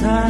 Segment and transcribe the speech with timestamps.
[0.00, 0.29] 세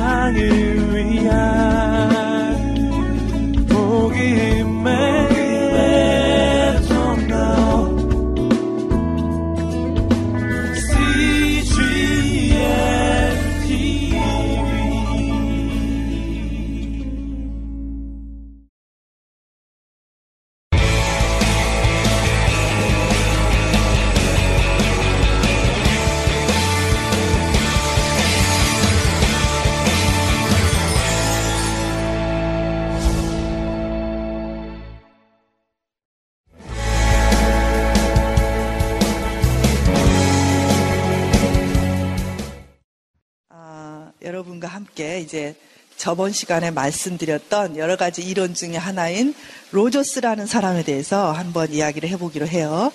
[46.00, 49.34] 저번 시간에 말씀드렸던 여러 가지 이론 중에 하나인
[49.70, 52.91] 로저스라는 사람에 대해서 한번 이야기를 해보기로 해요.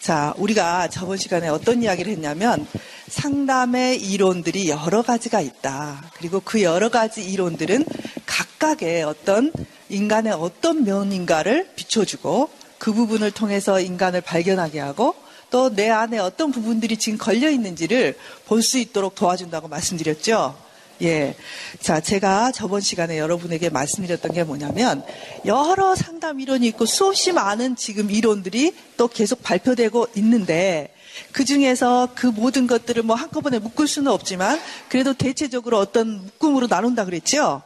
[0.00, 2.64] 자, 우리가 저번 시간에 어떤 이야기를 했냐면
[3.08, 6.12] 상담의 이론들이 여러 가지가 있다.
[6.14, 7.84] 그리고 그 여러 가지 이론들은
[8.26, 9.52] 각각의 어떤
[9.88, 15.16] 인간의 어떤 면인가를 비춰주고 그 부분을 통해서 인간을 발견하게 하고
[15.50, 20.65] 또 내 안에 어떤 부분들이 지금 걸려 있는지를 볼 수 있도록 도와준다고 말씀드렸죠.
[21.02, 21.36] 예.
[21.80, 25.04] 자, 제가 저번 시간에 여러분에게 말씀드렸던 게 뭐냐면,
[25.44, 30.94] 여러 상담 이론이 있고 수없이 많은 지금 이론들이 또 계속 발표되고 있는데,
[31.32, 37.04] 그 중에서 그 모든 것들을 뭐 한꺼번에 묶을 수는 없지만, 그래도 대체적으로 어떤 묶음으로 나눈다
[37.04, 37.62] 그랬죠?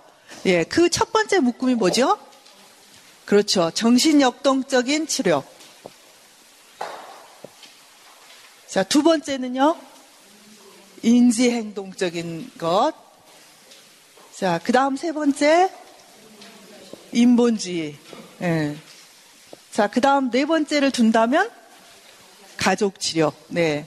[0.46, 0.64] 예.
[0.64, 2.18] 그 첫 번째 묶음이 뭐죠?
[3.24, 3.70] 그렇죠.
[3.70, 5.44] 정신역동적인 치료.
[8.66, 9.76] 자, 두 번째는요?
[11.02, 13.09] 인지행동적인 것.
[14.40, 15.70] 자, 그 다음 세 번째,
[17.12, 17.94] 인본주의.
[18.40, 18.74] 예.
[19.70, 21.50] 자, 그 다음 네 번째를 둔다면,
[22.56, 23.34] 가족 치료.
[23.48, 23.86] 네.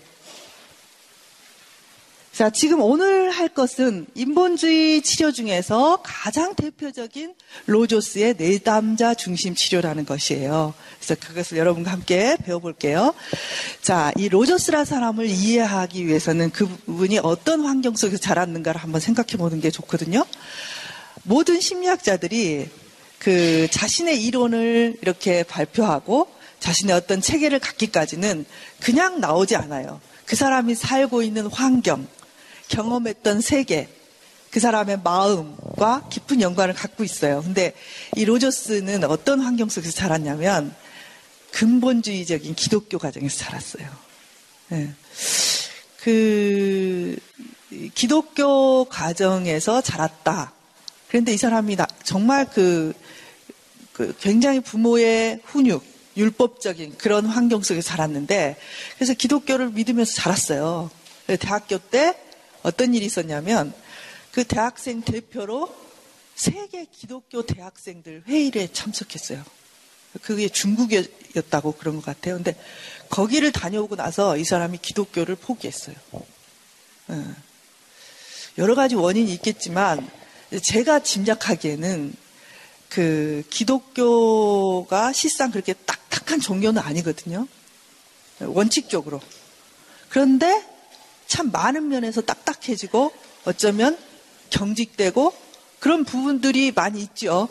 [2.33, 7.35] 자, 지금 오늘 할 것은 인본주의 치료 중에서 가장 대표적인
[7.67, 10.73] 로조스의 내담자 중심 치료라는 것이에요.
[10.97, 13.13] 그래서 그것을 여러분과 함께 배워볼게요.
[13.83, 19.69] 자, 이 로조스라 사람을 이해하기 위해서는 그분이 어떤 환경 속에서 자랐는가를 한번 생각해 보는 게
[19.69, 20.25] 좋거든요.
[21.21, 22.67] 모든 심리학자들이
[23.19, 26.29] 그 자신의 이론을 이렇게 발표하고
[26.59, 28.45] 자신의 어떤 체계를 갖기까지는
[28.79, 30.01] 그냥 나오지 않아요.
[30.25, 32.07] 그 사람이 살고 있는 환경,
[32.73, 33.87] 경험했던 세계,
[34.49, 37.41] 그 사람의 마음과 깊은 연관을 갖고 있어요.
[37.43, 37.73] 근데
[38.15, 40.75] 이 로저스는 어떤 환경 속에서 자랐냐면
[41.51, 43.87] 근본주의적인 기독교 가정에서 자랐어요.
[44.69, 44.91] 네.
[46.01, 47.15] 그
[47.93, 50.53] 기독교 가정에서 자랐다.
[51.07, 52.93] 그런데 이 사람이 정말 그,
[53.91, 55.83] 그 굉장히 부모의 훈육,
[56.17, 58.57] 율법적인 그런 환경 속에 자랐는데
[58.95, 60.89] 그래서 기독교를 믿으면서 자랐어요.
[61.39, 62.15] 대학교 때
[62.63, 63.73] 어떤 일이 있었냐면
[64.31, 65.73] 그 대학생 대표로
[66.35, 69.43] 세계 기독교 대학생들 회의에 참석했어요.
[70.21, 72.35] 그게 중국이었다고 그런 것 같아요.
[72.35, 72.55] 근데
[73.09, 75.95] 거기를 다녀오고 나서 이 사람이 기독교를 포기했어요.
[77.11, 77.23] 예.
[78.57, 80.07] 여러 가지 원인이 있겠지만
[80.61, 82.13] 제가 짐작하기에는
[82.89, 87.47] 그 기독교가 실상 그렇게 딱딱한 종교는 아니거든요.
[88.39, 89.19] 원칙적으로.
[90.09, 90.63] 그런데
[91.33, 93.11] 참 많은 면에서 딱딱해지고
[93.45, 93.97] 어쩌면
[94.51, 95.33] 경직되고
[95.79, 97.49] 그런 부분들이 많이 있죠.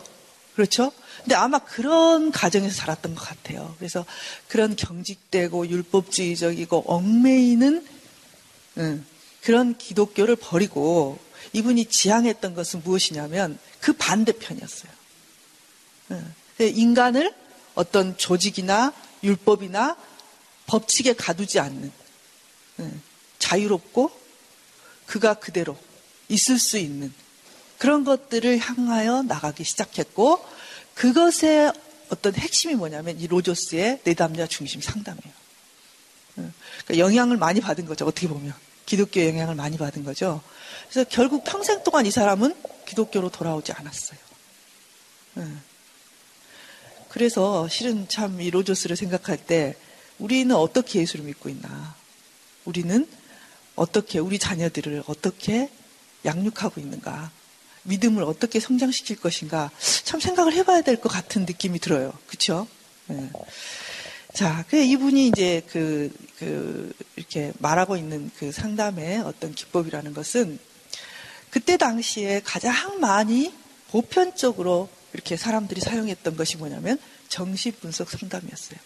[0.55, 0.93] 그렇죠?
[1.17, 3.75] 근데 아마 그런 가정에서 자랐던 것 같아요.
[3.77, 4.05] 그래서
[4.47, 7.85] 그런 경직되고 율법주의적이고 얽매이는
[8.77, 9.05] 음,
[9.41, 11.19] 그런 기독교를 버리고
[11.51, 14.91] 이분이 지향했던 것은 무엇이냐면 그 반대편이었어요.
[16.11, 17.33] 음, 인간을
[17.75, 18.93] 어떤 조직이나
[19.25, 19.97] 율법이나
[20.67, 21.91] 법칙에 가두지 않는
[22.79, 23.01] 음,
[23.43, 24.09] 자유롭고
[25.05, 25.77] 그가 그대로
[26.29, 27.13] 있을 수 있는
[27.77, 30.43] 그런 것들을 향하여 나가기 시작했고
[30.95, 31.73] 그것의
[32.09, 35.33] 어떤 핵심이 뭐냐면 이 로저스의 내담자 중심 상담이에요.
[36.35, 38.05] 그러니까 영향을 많이 받은 거죠.
[38.05, 38.53] 어떻게 보면
[38.85, 40.41] 기독교 영향을 많이 받은 거죠.
[40.89, 44.19] 그래서 결국 평생 동안 이 사람은 기독교로 돌아오지 않았어요.
[47.09, 49.75] 그래서 실은 참 이 로저스를 생각할 때
[50.19, 51.95] 우리는 어떻게 예수를 믿고 있나?
[52.65, 53.07] 우리는
[53.75, 55.69] 어떻게 우리 자녀들을 어떻게
[56.25, 57.31] 양육하고 있는가,
[57.83, 59.71] 믿음을 어떻게 성장시킬 것인가
[60.03, 62.13] 참 생각을 해봐야 될 것 같은 느낌이 들어요.
[62.27, 62.67] 그렇죠?
[63.07, 63.29] 네.
[64.33, 70.57] 자, 그 이분이 이제 그, 그, 이렇게 말하고 있는 그 상담의 어떤 기법이라는 것은
[71.51, 73.53] 그때 당시에 가장 많이
[73.89, 76.97] 보편적으로 이렇게 사람들이 사용했던 것이 뭐냐면
[77.27, 78.79] 정신분석 상담이었어요.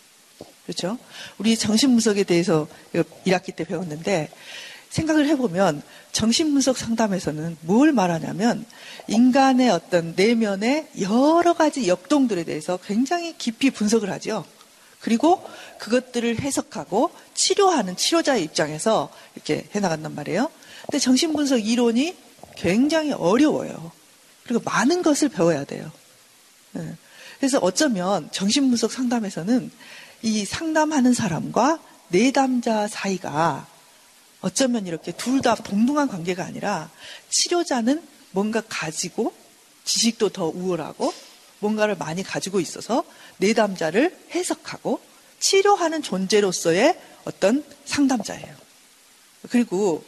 [0.66, 0.98] 그렇죠?
[1.38, 4.30] 우리 정신분석에 대해서 1학기 때 배웠는데
[4.89, 5.81] 생각을 해보면
[6.12, 8.66] 정신분석 상담에서는 뭘 말하냐면
[9.07, 14.45] 인간의 어떤 내면의 여러 가지 역동들에 대해서 굉장히 깊이 분석을 하죠.
[15.00, 15.44] 그리고
[15.80, 20.50] 그것들을 해석하고 치료하는 치료자의 입장에서 이렇게 해나간단 말이에요.
[20.81, 22.16] 근데 정신분석 이론이
[22.56, 23.92] 굉장히 어려워요.
[24.44, 25.92] 그리고 많은 것을 배워야 돼요.
[26.78, 26.95] 예.
[27.40, 29.69] 그래서 어쩌면 정신분석 상담에서는
[30.24, 33.68] 이 상담하는 사람과 내담자 사이가
[34.42, 36.89] 어쩌면 이렇게 둘 다 동등한 관계가 아니라
[37.30, 38.01] 치료자는
[38.31, 39.34] 뭔가 가지고
[39.84, 41.13] 지식도 더 우월하고
[41.60, 43.04] 뭔가를 많이 가지고 있어서
[43.38, 45.00] 내담자를 해석하고
[45.39, 48.56] 치료하는 존재로서의 어떤 상담자예요.
[49.50, 50.04] 그리고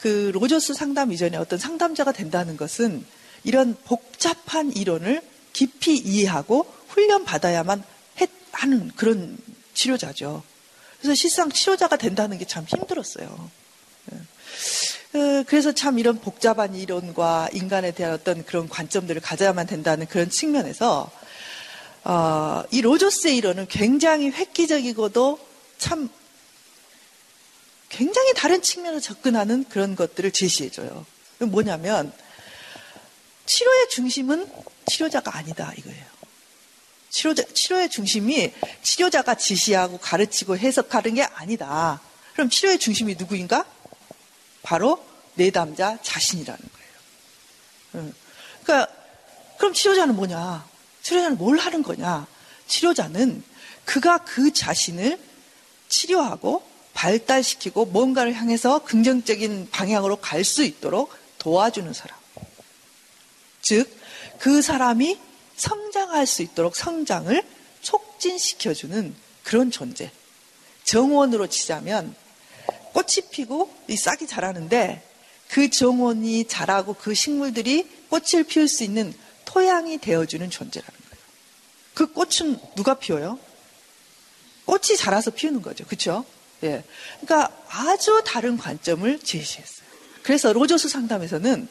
[0.00, 3.04] 그 로저스 상담 이전에 어떤 상담자가 된다는 것은
[3.44, 7.82] 이런 복잡한 이론을 깊이 이해하고 훈련받아야만
[8.52, 9.38] 하는 그런
[9.74, 10.42] 치료자죠.
[11.00, 13.50] 그래서 실상 치료자가 된다는 게 참 힘들었어요.
[15.14, 15.18] 예.
[15.18, 21.10] 어, 그래서 참 이런 복잡한 이론과 인간에 대한 어떤 그런 관점들을 가져야만 된다는 그런 측면에서
[22.04, 25.38] 어, 이 로저스의 이론은 굉장히 획기적이고도
[25.78, 26.08] 참
[27.88, 31.04] 굉장히 다른 측면으로 접근하는 그런 것들을 제시해줘요.
[31.40, 32.12] 뭐냐면
[33.44, 34.50] 치료의 중심은
[34.86, 36.04] 치료자가 아니다 이거예요.
[37.10, 38.52] 치료자, 치료의 중심이
[38.82, 42.00] 치료자가 지시하고 가르치고 해석하는 게 아니다.
[42.32, 43.66] 그럼 치료의 중심이 누구인가?
[44.62, 45.04] 바로
[45.34, 46.60] 내담자 자신이라는
[47.92, 48.12] 거예요.
[48.62, 48.92] 그러니까
[49.58, 50.66] 그럼 치료자는 뭐냐?
[51.02, 52.26] 치료자는 뭘 하는 거냐?
[52.66, 53.42] 치료자는
[53.84, 55.18] 그가 그 자신을
[55.88, 56.62] 치료하고
[56.94, 62.16] 발달시키고 뭔가를 향해서 긍정적인 방향으로 갈 수 있도록 도와주는 사람.
[63.60, 63.90] 즉,
[64.38, 65.18] 그 사람이
[65.56, 67.42] 성장할 수 있도록 성장을
[67.80, 69.14] 촉진시켜주는
[69.44, 70.10] 그런 존재.
[70.84, 72.14] 정원으로 치자면
[72.92, 75.02] 꽃이 피고 이 싹이 자라는데
[75.48, 79.12] 그 정원이 자라고 그 식물들이 꽃을 피울 수 있는
[79.44, 81.24] 토양이 되어주는 존재라는 거예요.
[81.94, 83.38] 그 꽃은 누가 피워요?
[84.64, 85.84] 꽃이 자라서 피우는 거죠.
[85.84, 86.24] 그렇죠?
[86.62, 86.84] 예.
[87.20, 89.82] 그러니까 아주 다른 관점을 제시했어요.
[90.22, 91.68] 그래서 로저스 상담에서는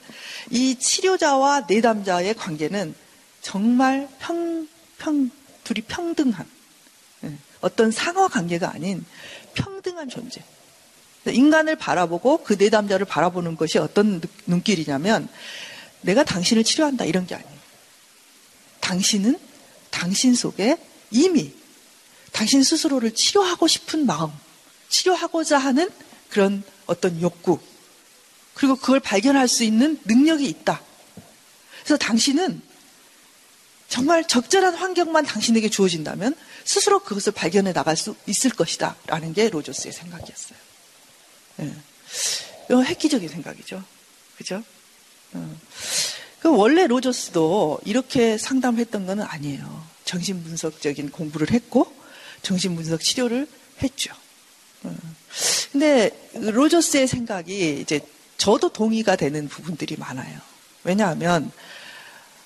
[0.51, 2.93] 이 치료자와 내담자의 관계는
[3.41, 4.67] 정말 평,
[4.97, 5.31] 평,
[5.63, 6.45] 둘이 평등한
[7.23, 7.31] 예.
[7.61, 9.05] 어떤 상하 관계가 아닌
[9.53, 10.43] 평등한 존재.
[11.25, 15.27] 인간을 바라보고 그 내담자를 바라보는 것이 어떤 눈길이냐면
[16.01, 17.61] 내가 당신을 치료한다 이런 게 아니에요.
[18.79, 19.39] 당신은
[19.91, 20.77] 당신 속에
[21.11, 21.53] 이미
[22.31, 24.31] 당신 스스로를 치료하고 싶은 마음,
[24.89, 25.89] 치료하고자 하는
[26.29, 27.59] 그런 어떤 욕구,
[28.53, 30.81] 그리고 그걸 발견할 수 있는 능력이 있다.
[31.83, 32.61] 그래서 당신은
[33.87, 38.95] 정말 적절한 환경만 당신에게 주어진다면 스스로 그것을 발견해 나갈 수 있을 것이다.
[39.07, 40.57] 라는 게 로저스의 생각이었어요.
[41.59, 41.73] 예.
[42.69, 43.83] 이건 획기적인 생각이죠.
[44.37, 44.63] 그죠?
[45.33, 45.55] 어.
[46.39, 49.85] 그 원래 로저스도 이렇게 상담했던 건 아니에요.
[50.05, 51.93] 정신분석적인 공부를 했고,
[52.41, 53.47] 정신분석 치료를
[53.83, 54.13] 했죠.
[54.83, 54.95] 어.
[55.71, 57.99] 근데 로저스의 생각이 이제
[58.37, 60.39] 저도 동의가 되는 부분들이 많아요.
[60.83, 61.51] 왜냐하면,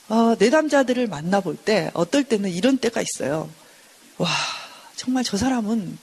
[0.10, 3.50] 어, 내담자들을 만나볼 때 어떨 때는 이런 때가 있어요.
[4.18, 4.30] 와,
[4.96, 5.98] 정말 저 사람은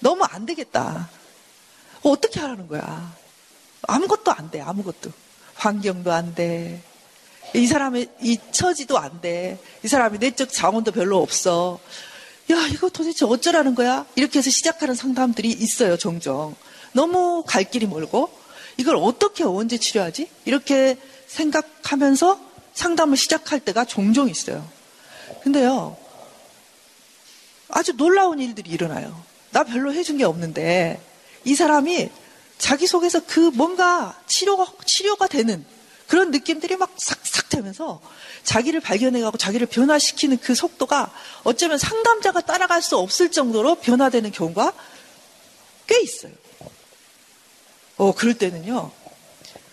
[0.00, 1.08] 너무 안 되겠다.
[2.02, 3.14] 어, 어떻게 하라는 거야?
[3.82, 5.10] 아무것도 안 돼, 아무것도.
[5.54, 6.82] 환경도 안 돼.
[7.54, 9.58] 이 사람의 이 처지도 안 돼.
[9.84, 11.80] 이 사람이 내적 자원도 별로 없어.
[12.50, 14.06] 야, 이거 도대체 어쩌라는 거야?
[14.16, 16.54] 이렇게 해서 시작하는 상담들이 있어요, 종종.
[16.92, 18.30] 너무 갈 길이 멀고,
[18.76, 20.28] 이걸 어떻게 언제 치료하지?
[20.44, 22.40] 이렇게 생각하면서
[22.74, 24.66] 상담을 시작할 때가 종종 있어요.
[25.42, 25.96] 근데요,
[27.68, 29.22] 아주 놀라운 일들이 일어나요.
[29.50, 31.00] 나 별로 해준 게 없는데,
[31.44, 32.10] 이 사람이
[32.58, 35.64] 자기 속에서 그 뭔가 치료가, 치료가 되는
[36.06, 38.00] 그런 느낌들이 막 싹싹 되면서
[38.42, 41.12] 자기를 발견해가고 자기를 변화시키는 그 속도가
[41.44, 44.72] 어쩌면 상담자가 따라갈 수 없을 정도로 변화되는 경우가
[45.86, 46.32] 꽤 있어요.
[47.96, 48.90] 어, 그럴 때는요,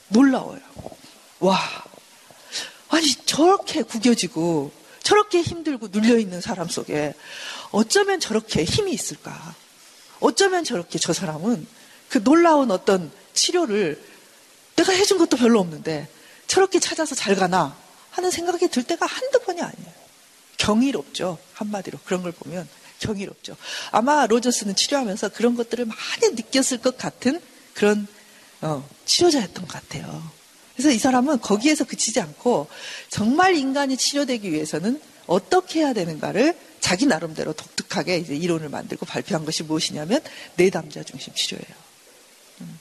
[0.09, 0.59] 놀라워요.
[1.39, 1.59] 와,
[2.89, 4.71] 아니, 저렇게 구겨지고,
[5.01, 7.13] 저렇게 힘들고 눌려있는 사람 속에
[7.71, 9.55] 어쩌면 저렇게 힘이 있을까?
[10.19, 11.67] 어쩌면 저렇게 저 사람은
[12.09, 14.01] 그 놀라운 어떤 치료를
[14.75, 16.07] 내가 해준 것도 별로 없는데
[16.47, 17.77] 저렇게 찾아서 잘 가나
[18.11, 19.91] 하는 생각이 들 때가 한두 번이 아니에요.
[20.57, 21.37] 경이롭죠.
[21.53, 21.99] 한마디로.
[22.05, 22.67] 그런 걸 보면
[22.99, 23.55] 경이롭죠.
[23.91, 27.39] 아마 로저스는 치료하면서 그런 것들을 많이 느꼈을 것 같은
[27.73, 28.07] 그런
[28.61, 30.31] 어, 치료자였던 것 같아요.
[30.75, 32.67] 그래서 이 사람은 거기에서 그치지 않고
[33.09, 37.53] 정말 인간이 치료되기 위해서는 어떻게 해야 되는가를 자기 나름대로
[37.87, 40.21] 독특하게 이제 이론을 만들고 발표한 것이 무엇이냐면
[40.55, 41.65] 내담자 중심 치료예요.
[42.61, 42.79] 음.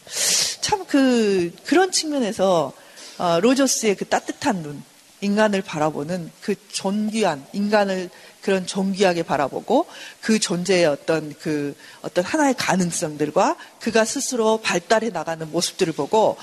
[0.89, 2.73] 그 그런 측면에서
[3.19, 4.83] 어, 로저스의 그 따뜻한 눈,
[5.21, 8.11] 인간을 바라보는 그 존귀한 인간을
[8.43, 9.87] 그런 존귀하게 바라보고
[10.21, 16.37] 그 존재의 어떤 그 어떤 하나의 가능성들과 그가 스스로 발달해 나가는 모습들을 보고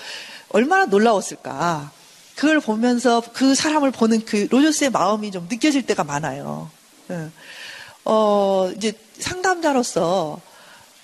[0.50, 1.92] 얼마나 놀라웠을까.
[2.36, 6.70] 그걸 보면서 그 사람을 보는 그 로저스의 마음이 좀 느껴질 때가 많아요.
[8.06, 8.10] 예.
[8.10, 10.42] 어, 이제 상담자로서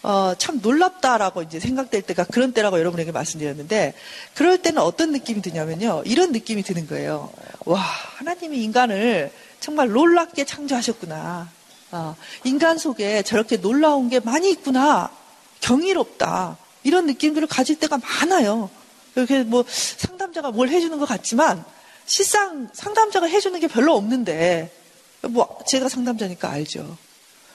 [0.02, 3.94] 어, 참 놀랍다라고 이제 생각될 때가 그런 때라고 여러분에게 말씀드렸는데,
[4.34, 6.04] 그럴 때는 어떤 느낌이 드냐면요.
[6.06, 7.30] 이런 느낌이 드는 거예요.
[7.66, 11.50] 와, 하나님이 인간을 정말 놀랍게 창조하셨구나.
[11.92, 12.16] 어,
[12.46, 15.12] 인간 속에 저렇게 놀라운 게 많이 있구나.
[15.60, 16.58] 경이롭다.
[16.84, 18.70] 이런 느낌들을 가질 때가 많아요.
[19.16, 21.66] 이렇게 뭐 상담자가 뭘 해주는 것 같지만,
[22.06, 24.72] 실상 상담자가 해주는 게 별로 없는데,
[25.22, 26.98] 뭐 제가 상담자니까 알죠.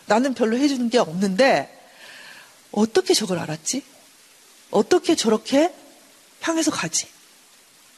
[0.07, 1.71] 나는 별로 해주는 게 없는데,
[2.73, 3.83] 어떻게 저걸 알았지?
[4.71, 5.73] 어떻게 저렇게
[6.41, 7.07] 향해서 가지?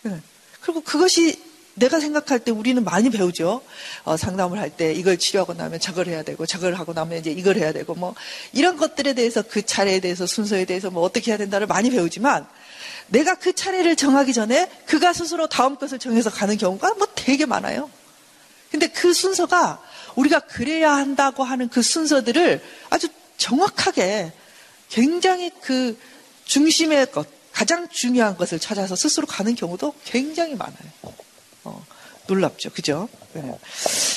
[0.02, 0.20] 네.
[0.61, 1.42] 그리고 그것이
[1.75, 3.62] 내가 생각할 때 우리는 많이 배우죠.
[4.04, 7.56] 어, 상담을 할 때 이걸 치료하고 나면 저걸 해야 되고 저걸 하고 나면 이제 이걸
[7.56, 8.14] 해야 되고 뭐
[8.52, 12.46] 이런 것들에 대해서 그 차례에 대해서 순서에 대해서 뭐 어떻게 해야 된다를 많이 배우지만
[13.08, 17.90] 내가 그 차례를 정하기 전에 그가 스스로 다음 것을 정해서 가는 경우가 뭐 되게 많아요.
[18.76, 19.83] 근데 그 순서가
[20.16, 24.33] 우리가 그래야 한다고 하는 그 순서들을 아주 정확하게
[24.90, 25.99] 굉장히 그
[26.45, 30.90] 중심의 것, 가장 중요한 것을 찾아서 스스로 가는 경우도 굉장히 많아요.
[31.64, 31.87] 어,
[32.26, 32.68] 놀랍죠.
[32.68, 33.09] 그죠?
[33.33, 33.59] 네.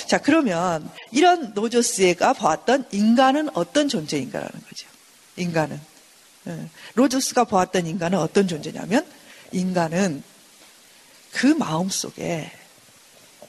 [0.10, 4.88] 자, 그러면 이런 노조스가 보았던 인간은 어떤 존재인가라는 거죠.
[5.38, 5.80] 인간은.
[6.44, 6.70] 네.
[6.96, 9.06] 로저스가 보았던 인간은 어떤 존재냐면
[9.54, 10.22] 인간은
[11.32, 12.52] 그 마음 속에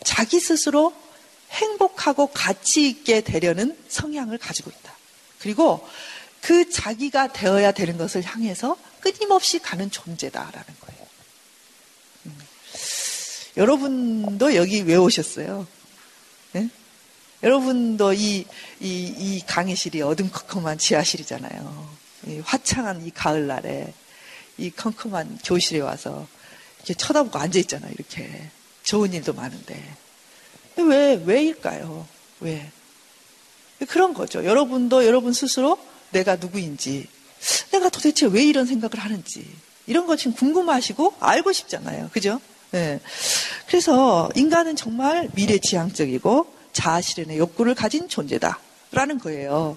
[0.05, 0.95] 자기 스스로
[1.51, 4.95] 행복하고 가치 있게 되려는 성향을 가지고 있다.
[5.41, 5.87] 그리고
[6.41, 11.07] 그 자기가 되어야 되는 것을 향해서 끊임없이 가는 존재다라는 거예요.
[12.27, 12.39] 음.
[13.57, 15.67] 여러분도 여기 왜 오셨어요?
[16.53, 16.69] 네?
[17.43, 18.47] 여러분도 이,
[18.81, 21.91] 이, 이 강의실이 어둠컴컴한 지하실이잖아요.
[22.27, 23.93] 이 화창한 이 가을날에
[24.59, 26.29] 이 컴컴한 교실에 와서
[26.79, 27.93] 이렇게 쳐다보고 앉아있잖아요.
[27.93, 28.51] 이렇게.
[28.83, 29.83] 좋은 일도 많은데.
[30.77, 32.07] 왜, 왜일까요?
[32.41, 32.71] 왜?
[33.89, 34.45] 그런 거죠.
[34.45, 35.79] 여러분도 여러분 스스로
[36.11, 37.07] 내가 누구인지,
[37.73, 39.47] 내가 도대체 왜 이런 생각을 하는지,
[39.87, 42.11] 이런 거 지금 궁금하시고 알고 싶잖아요.
[42.13, 42.41] 그죠?
[42.71, 43.01] 네.
[43.67, 48.61] 그래서 인간은 정말 미래지향적이고 자아실현의 욕구를 가진 존재다.
[48.93, 49.77] 라는 거예요.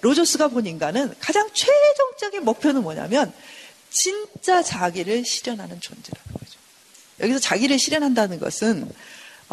[0.00, 3.32] 로저스가 본 인간은 가장 최종적인 목표는 뭐냐면
[3.88, 6.58] 진짜 자기를 실현하는 존재라는 거죠.
[7.20, 8.90] 여기서 자기를 실현한다는 것은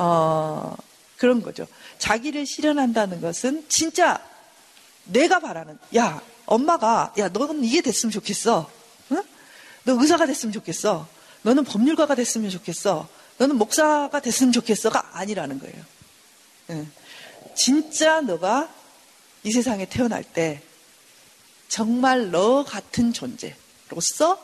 [0.02, 0.78] 어,
[1.18, 1.68] 그런 거죠.
[1.98, 4.24] 자기를 실현한다는 것은 진짜
[5.04, 8.72] 내가 바라는, 야, 엄마가, 야, 너는 이게 됐으면 좋겠어.
[9.12, 9.24] 응?
[9.84, 11.06] 너 의사가 됐으면 좋겠어.
[11.42, 13.10] 너는 법률가가 됐으면 좋겠어.
[13.40, 15.84] 너는 목사가 됐으면 좋겠어가 아니라는 거예요.
[16.70, 16.90] 응.
[17.54, 18.74] 진짜 너가
[19.44, 20.62] 이 세상에 태어날 때
[21.68, 24.42] 정말 너 같은 존재로서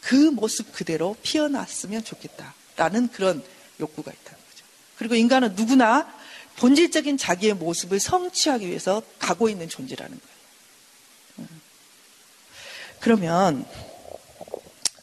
[0.00, 3.44] 그 모습 그대로 피어났으면 좋겠다라는 그런
[3.78, 4.37] 욕구가 거죠.
[4.98, 6.12] 그리고 인간은 누구나
[6.56, 10.38] 본질적인 자기의 모습을 성취하기 위해서 가고 있는 존재라는 거예요.
[11.38, 11.60] 음.
[13.00, 13.64] 그러면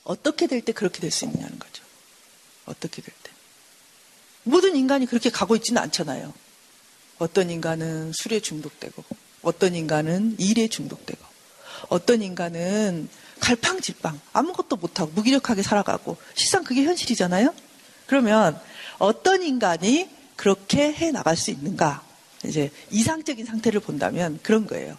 [0.04, 1.84] 어떻게 될 때 그렇게 될 수 있느냐는 거죠.
[2.66, 3.32] 어떻게 될 때.
[4.44, 6.34] 모든 인간이 그렇게 가고 있지는 않잖아요.
[7.18, 9.04] 어떤 인간은 술에 중독되고,
[9.42, 11.24] 어떤 인간은 일에 중독되고,
[11.90, 13.10] 어떤 인간은
[13.40, 17.54] 갈팡질팡 아무것도 못하고 무기력하게 살아가고 실상 그게 현실이잖아요.
[18.08, 18.60] 그러면
[19.00, 22.04] 어떤 인간이 그렇게 해 나갈 수 있는가?
[22.44, 24.98] 이제 이상적인 상태를 본다면 그런 거예요.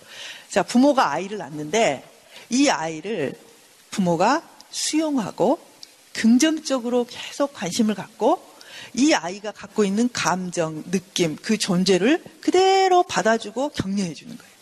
[0.51, 2.05] 자, 부모가 아이를 낳는데
[2.51, 3.39] 이 아이를
[3.91, 5.59] 부모가 수용하고
[6.13, 8.43] 긍정적으로 계속 관심을 갖고
[8.95, 14.53] 이 아이가 갖고 있는 감정, 느낌, 그 존재를 그대로 받아주고 격려해 주는 거예요.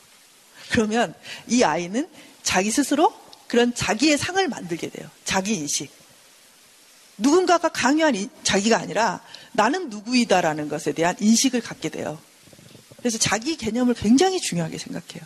[0.71, 1.15] 그러면
[1.49, 2.09] 이 아이는
[2.43, 3.13] 자기 스스로
[3.47, 5.09] 그런 자기의 상을 만들게 돼요.
[5.25, 5.91] 자기 인식.
[7.19, 9.21] 누군가가 강요한 자기가 아니라
[9.53, 12.19] 나는 누구이다라는 것에 대한 인식을 갖게 돼요.
[12.99, 15.23] 그래서 자기 개념을 굉장히 중요하게 생각해요.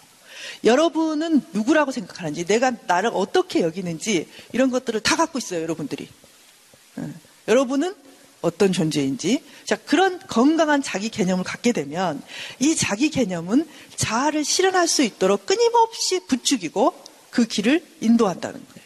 [0.64, 6.08] 여러분은 누구라고 생각하는지, 내가 나를 어떻게 여기는지, 이런 것들을 다 갖고 있어요, 여러분들이.
[6.96, 7.08] 네.
[7.46, 7.94] 여러분은
[8.40, 9.42] 어떤 존재인지.
[9.64, 12.20] 자, 그런 건강한 자기 개념을 갖게 되면,
[12.58, 16.94] 이 자기 개념은 자아를 실현할 수 있도록 끊임없이 부추기고
[17.30, 18.77] 그 길을 인도한다는 거예요.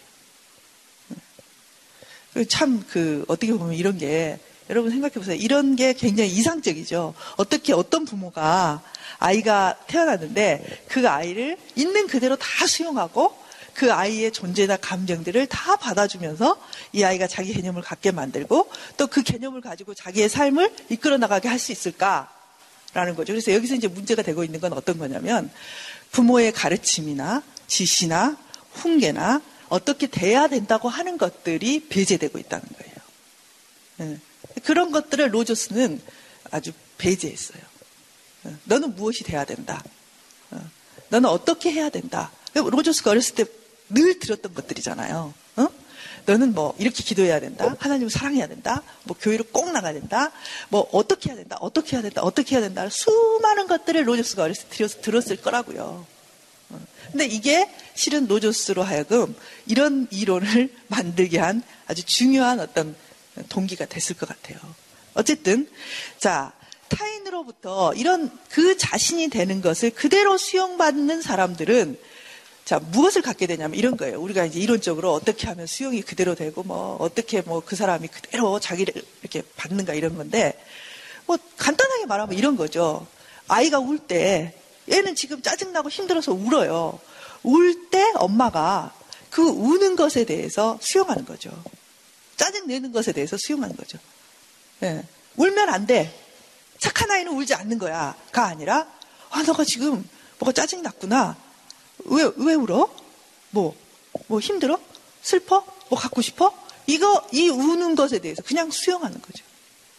[2.34, 2.44] 네.
[2.46, 4.38] 참, 그, 어떻게 보면 이런 게
[4.70, 5.36] 여러분 생각해 보세요.
[5.36, 7.14] 이런 게 굉장히 이상적이죠.
[7.36, 8.80] 어떻게 어떤 부모가
[9.18, 13.36] 아이가 태어났는데 그 아이를 있는 그대로 다 수용하고
[13.74, 16.56] 그 아이의 존재나 감정들을 다 받아주면서
[16.92, 21.58] 이 아이가 자기 개념을 갖게 만들고 또 그 개념을 가지고 자기의 삶을 이끌어 나가게 할
[21.58, 23.32] 수 있을까라는 거죠.
[23.32, 25.50] 그래서 여기서 이제 문제가 되고 있는 건 어떤 거냐면
[26.12, 28.36] 부모의 가르침이나 지시나
[28.72, 29.40] 훈계나
[29.72, 32.94] 어떻게 돼야 된다고 하는 것들이 배제되고 있다는 거예요.
[33.98, 34.18] 네.
[34.64, 36.00] 그런 것들을 로저스는
[36.50, 37.62] 아주 배제했어요.
[38.44, 39.82] 어, 너는 무엇이 돼야 된다.
[40.50, 40.60] 어,
[41.08, 42.30] 너는 어떻게 해야 된다.
[42.54, 43.44] 로저스가 어렸을 때
[43.92, 45.34] 늘 들었던 것들이잖아요.
[45.56, 45.68] 어?
[46.26, 47.74] 너는 뭐 이렇게 기도해야 된다.
[47.78, 48.82] 하나님을 사랑해야 된다.
[49.04, 50.30] 뭐 교회를 꼭 나가야 된다.
[50.68, 51.58] 뭐 어떻게 해야 된다.
[51.60, 52.22] 어떻게 해야 된다.
[52.22, 52.88] 어떻게 해야 된다.
[52.88, 56.06] 수많은 것들을 로저스가 어렸을 때 들었을 거라고요.
[57.10, 59.34] 근데 이게 실은 로저스로 하여금
[59.66, 62.94] 이런 이론을 만들게 한 아주 중요한 어떤
[63.48, 64.58] 동기가 됐을 것 같아요.
[65.14, 65.68] 어쨌든
[66.18, 66.52] 자
[66.88, 71.98] 타인으로부터 이런 그 자신이 되는 것을 그대로 수용받는 사람들은
[72.64, 74.20] 자 무엇을 갖게 되냐면 이런 거예요.
[74.20, 78.94] 우리가 이제 이론적으로 어떻게 하면 수용이 그대로 되고 뭐 어떻게 뭐 그 사람이 그대로 자기를
[79.22, 80.54] 이렇게 받는가 이런 건데
[81.26, 83.06] 뭐 간단하게 말하면 이런 거죠.
[83.48, 84.54] 아이가 울 때
[84.90, 86.98] 얘는 지금 짜증나고 힘들어서 울어요.
[87.42, 88.92] 울 때 엄마가
[89.30, 91.50] 그 우는 것에 대해서 수용하는 거죠.
[92.36, 93.98] 짜증 내는 것에 대해서 수용하는 거죠.
[94.82, 95.04] 예.
[95.36, 96.12] 울면 안 돼.
[96.78, 98.16] 착한 아이는 울지 않는 거야.
[98.32, 98.86] 가 아니라,
[99.30, 100.08] 아, 너가 지금
[100.38, 101.36] 뭐가 짜증이 났구나.
[102.04, 102.92] 왜, 왜 울어?
[103.50, 103.76] 뭐,
[104.26, 104.78] 뭐 힘들어?
[105.22, 105.64] 슬퍼?
[105.88, 106.52] 뭐 갖고 싶어?
[106.86, 109.44] 이거, 이 우는 것에 대해서 그냥 수용하는 거죠.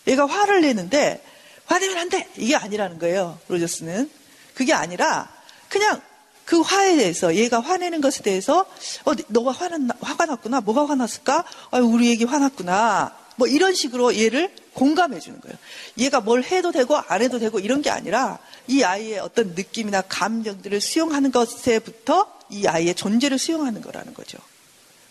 [0.07, 1.23] 얘가 화를 내는데,
[1.65, 2.29] 화내면 안 돼!
[2.35, 4.11] 이게 아니라는 거예요, 로저스는.
[4.53, 5.29] 그게 아니라,
[5.69, 6.01] 그냥
[6.45, 8.65] 그 화에 대해서, 얘가 화내는 것에 대해서,
[9.05, 10.61] 어, 너가 화는, 화가 났구나?
[10.61, 11.45] 뭐가 화났을까?
[11.71, 13.15] 아유, 우리 얘기 화났구나.
[13.35, 15.57] 뭐 이런 식으로 얘를 공감해 주는 거예요.
[15.97, 20.79] 얘가 뭘 해도 되고 안 해도 되고 이런 게 아니라 이 아이의 어떤 느낌이나 감정들을
[20.81, 24.37] 수용하는 것에부터 이 아이의 존재를 수용하는 거라는 거죠.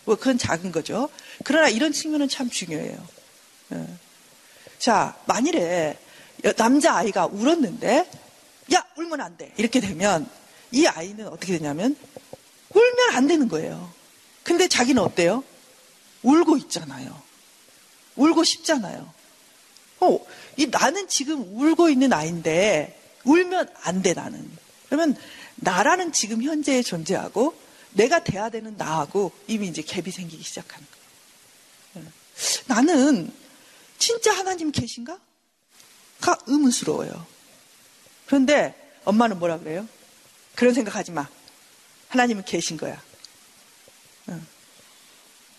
[0.05, 1.09] 뭐 그건 작은 거죠.
[1.43, 2.97] 그러나 이런 측면은 참 중요해요.
[3.73, 3.87] 예.
[4.79, 5.97] 자, 만일에
[6.57, 8.09] 남자 아이가 울었는데
[8.73, 9.53] 야 울면 안 돼.
[9.57, 10.29] 이렇게 되면
[10.71, 11.95] 이 아이는 어떻게 되냐면
[12.69, 13.91] 울면 안 되는 거예요.
[14.43, 15.43] 근데 자기는 어때요?
[16.23, 17.21] 울고 있잖아요.
[18.15, 19.11] 울고 싶잖아요.
[19.99, 20.19] 어,
[20.57, 24.49] 이 나는 지금 울고 있는 아이인데 울면 안 돼 나는.
[24.87, 25.15] 그러면
[25.55, 27.55] 나라는 지금 현재에 존재하고
[27.91, 30.85] 내가 돼야 되는 나하고 이미 이제 갭이 생기기 시작하는
[31.93, 32.07] 거예요.
[32.07, 32.11] 예.
[32.67, 33.31] 나는
[33.99, 35.19] 진짜 하나님 계신가?
[36.19, 37.25] 가 의문스러워요.
[38.25, 38.73] 그런데
[39.05, 39.87] 엄마는 뭐라 그래요?
[40.55, 41.27] 그런 생각하지 마.
[42.09, 43.01] 하나님은 계신 거야.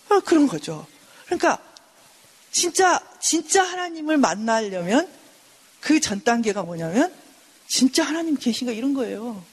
[0.08, 0.86] 어, 그런 거죠.
[1.26, 1.58] 그러니까
[2.50, 5.08] 진짜 진짜 하나님을 만나려면
[5.80, 7.12] 그 전 단계가 뭐냐면
[7.66, 9.44] 진짜 하나님 계신가 이런 거예요.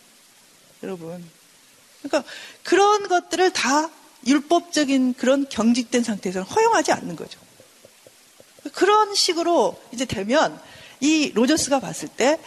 [0.83, 1.29] 여러분.
[2.01, 2.29] 그러니까
[2.63, 3.89] 그런 것들을 다
[4.25, 7.39] 율법적인 그런 경직된 상태에서는 허용하지 않는 거죠.
[8.73, 10.59] 그런 식으로 이제 되면
[10.99, 12.39] 이 로저스가 봤을 때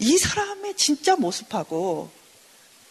[0.00, 2.10] 이 사람의 진짜 모습하고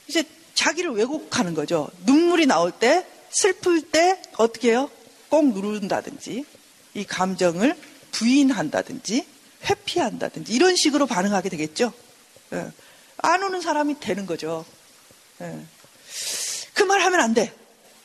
[0.08, 1.90] 이제 자기를 왜곡하는 거죠.
[2.06, 4.90] 눈물이 나올 때, 슬플 때 어떻게 해요?
[5.30, 6.46] 꼭 누른다든지,
[6.96, 7.78] 이 감정을
[8.12, 9.26] 부인한다든지,
[9.66, 11.94] 회피한다든지, 이런 식으로 반응하게 되겠죠.
[12.54, 12.72] 예.
[13.18, 14.66] 안 오는 사람이 되는 거죠.
[15.42, 15.60] 예.
[16.74, 17.54] 그말 하면 안 돼.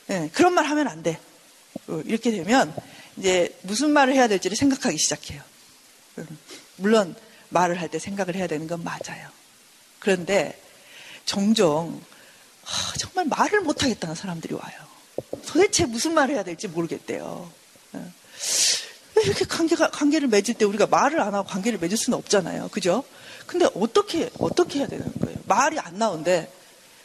[0.09, 0.29] 예.
[0.33, 1.19] 그런 말 하면 안 돼.
[1.87, 2.73] 어, 이렇게 되면
[3.17, 5.41] 이제 무슨 말을 해야 될지를 생각하기 시작해요.
[6.17, 6.37] 음.
[6.77, 7.15] 물론
[7.53, 9.29] 말을 할 때 생각을 해야 되는 건 맞아요.
[9.99, 10.59] 그런데
[11.25, 12.01] 종종
[12.97, 14.73] 정말 말을 못 하겠다는 사람들이 와요.
[15.45, 17.51] 도대체 무슨 말을 해야 될지 모르겠대요.
[17.93, 18.13] 어.
[19.23, 22.69] 이렇게 관계가, 관계를 맺을 때 우리가 말을 안 하고 관계를 맺을 수는 없잖아요.
[22.69, 23.03] 그죠?
[23.45, 25.37] 근데 어떻게, 어떻게 해야 되는 거예요?
[25.45, 26.51] 말이 안 나오는데,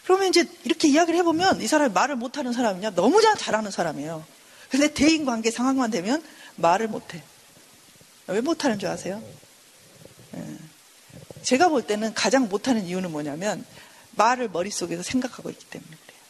[0.05, 2.91] 그러면 이제 이렇게 이야기를 해보면 이 사람이 말을 못하는 사람이냐?
[2.95, 4.25] 너무 잘하는 사람이에요.
[4.71, 6.23] 근데 대인 관계 상황만 되면
[6.57, 7.23] 말을 못해.
[8.27, 9.23] 왜 못하는 줄 아세요?
[10.37, 10.59] 예.
[11.43, 13.65] 제가 볼 때는 가장 못하는 이유는 뭐냐면
[14.13, 16.21] 말을 머릿속에서 생각하고 있기 때문에 그래요.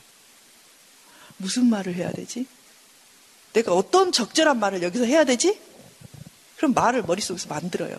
[1.38, 2.46] 무슨 말을 해야 되지?
[3.52, 5.60] 내가 어떤 적절한 말을 여기서 해야 되지?
[6.56, 7.98] 그럼 말을 머릿속에서 만들어요.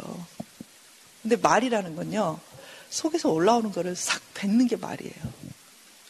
[1.22, 2.40] 근데 말이라는 건요,
[2.90, 5.14] 속에서 올라오는 거를 싹 뱉는 게 말이에요.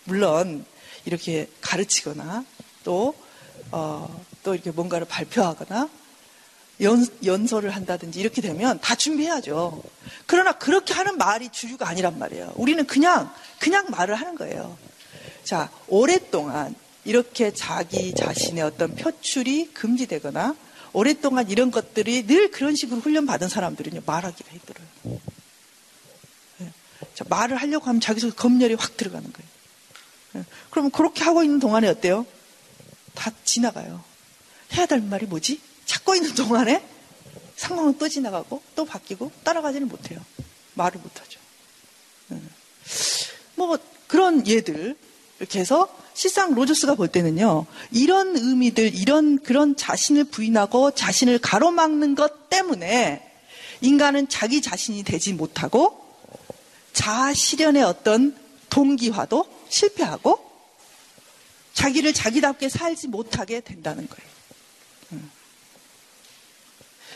[0.05, 0.65] 물론,
[1.05, 2.45] 이렇게 가르치거나,
[2.83, 3.15] 또,
[3.71, 5.89] 어, 또 이렇게 뭔가를 발표하거나,
[6.81, 9.83] 연, 연설을 한다든지 이렇게 되면 다 준비해야죠.
[10.25, 12.53] 그러나 그렇게 하는 말이 주류가 아니란 말이에요.
[12.55, 14.77] 우리는 그냥, 그냥 말을 하는 거예요.
[15.43, 20.55] 자, 오랫동안 이렇게 자기 자신의 어떤 표출이 금지되거나
[20.93, 24.87] 오랫동안 이런 것들이 늘 그런 식으로 훈련받은 사람들은요, 말하기가 힘들어요.
[26.57, 26.71] 네.
[27.13, 29.49] 자, 말을 하려고 하면 자기 속에 검열이 확 들어가는 거예요.
[30.35, 30.45] 예.
[30.69, 32.25] 그러면 그렇게 하고 있는 동안에 어때요?
[33.15, 34.03] 다 지나가요.
[34.73, 35.59] 해야 될 말이 뭐지?
[35.89, 36.85] 찾고 있는 동안에
[37.55, 40.23] 상황은 또 지나가고 또 바뀌고 따라가지는 못해요.
[40.75, 41.39] 말을 못하죠.
[42.31, 42.37] 예.
[43.55, 44.95] 뭐 그런 예들
[45.39, 52.49] 이렇게 해서 실상 로저스가 볼 때는요 이런 의미들 이런 그런 자신을 부인하고 자신을 가로막는 것
[52.49, 53.25] 때문에
[53.81, 56.05] 인간은 자기 자신이 되지 못하고
[56.93, 58.37] 자아 실현의 어떤
[58.69, 60.39] 동기화도 실패하고
[61.73, 64.38] 자기를 자기답게 살지 못하게 된다는 거예요.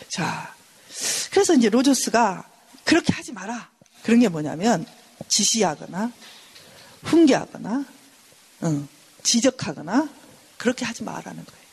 [0.02, 0.06] 음.
[0.10, 0.54] 자,
[1.32, 2.50] 그래서 이제 로저스가
[2.84, 3.70] 그렇게 하지 마라.
[4.04, 4.86] 그런 게 뭐냐면
[5.28, 6.12] 지시하거나
[7.04, 7.86] 훈계하거나
[8.64, 8.88] 응,
[9.24, 10.10] 지적하거나
[10.58, 11.64] 그렇게 하지 마라는 거예요.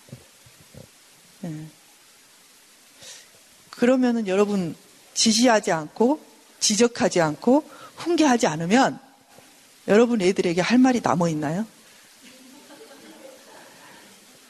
[1.41, 1.67] 네.
[3.71, 4.77] 그러면은 여러분
[5.15, 6.21] 지시하지 않고
[6.59, 9.01] 지적하지 않고 훈계하지 않으면
[9.89, 11.67] 여러분 애들에게 할 말이 남아 있나요?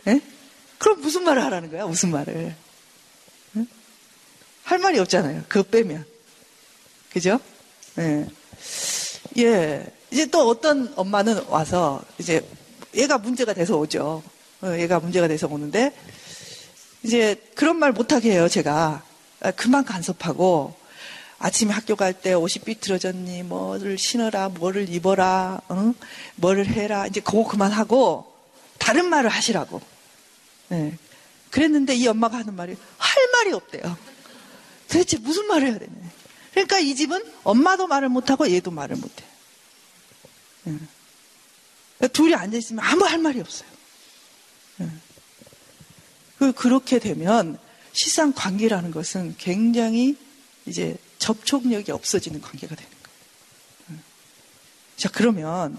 [0.05, 0.21] 네?
[0.79, 1.87] 그럼 무슨 말을 하라는 거야?
[1.87, 2.55] 무슨 말을?
[4.71, 4.75] 네?
[4.75, 5.43] 할 말이 없잖아요.
[5.49, 6.05] 그거 빼면.
[7.13, 7.41] 그죠?
[7.99, 8.27] 예.
[9.39, 9.87] 예.
[10.13, 12.47] 이제 또 어떤 엄마는 와서 이제
[12.95, 14.23] 얘가 문제가 돼서 오죠.
[14.63, 15.93] 어, 얘가 문제가 돼서 오는데
[17.03, 19.03] 이제 그런 말 못하게 해요, 제가.
[19.41, 20.75] 아, 그만 간섭하고
[21.41, 23.43] 아침에 학교 갈 때 옷이 삐뚤어졌니?
[23.45, 25.95] 뭐를 신어라, 뭐를 입어라, 응?
[26.37, 27.07] 뭐를 해라.
[27.09, 28.33] 이제 그거 그만하고
[28.79, 29.81] 다른 말을 하시라고.
[30.69, 30.97] 네.
[31.51, 33.97] 그랬는데 이 엄마가 하는 말이 할 말이 없대요.
[34.91, 35.93] 도대체 무슨 말을 해야 되냐.
[36.51, 39.25] 그러니까 이 집은 엄마도 말을 못하고 얘도 말을 못해.
[40.65, 42.09] 네.
[42.09, 43.69] 둘이 앉아있으면 아무 할 말이 없어요.
[44.79, 44.89] 네.
[46.53, 47.59] 그렇게 되면
[47.93, 50.17] 실상 관계라는 것은 굉장히
[50.67, 54.01] 이제 접촉력이 없어지는 관계가 되는 거예요.
[54.97, 55.79] 자, 그러면,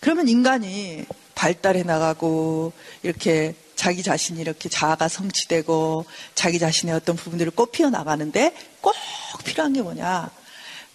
[0.00, 2.72] 그러면 인간이 발달해 나가고,
[3.02, 8.96] 이렇게 자기 자신이 이렇게 자아가 성취되고, 자기 자신의 어떤 부분들을 꽃피워 나가는데 꼭
[9.44, 10.30] 필요한 게 뭐냐?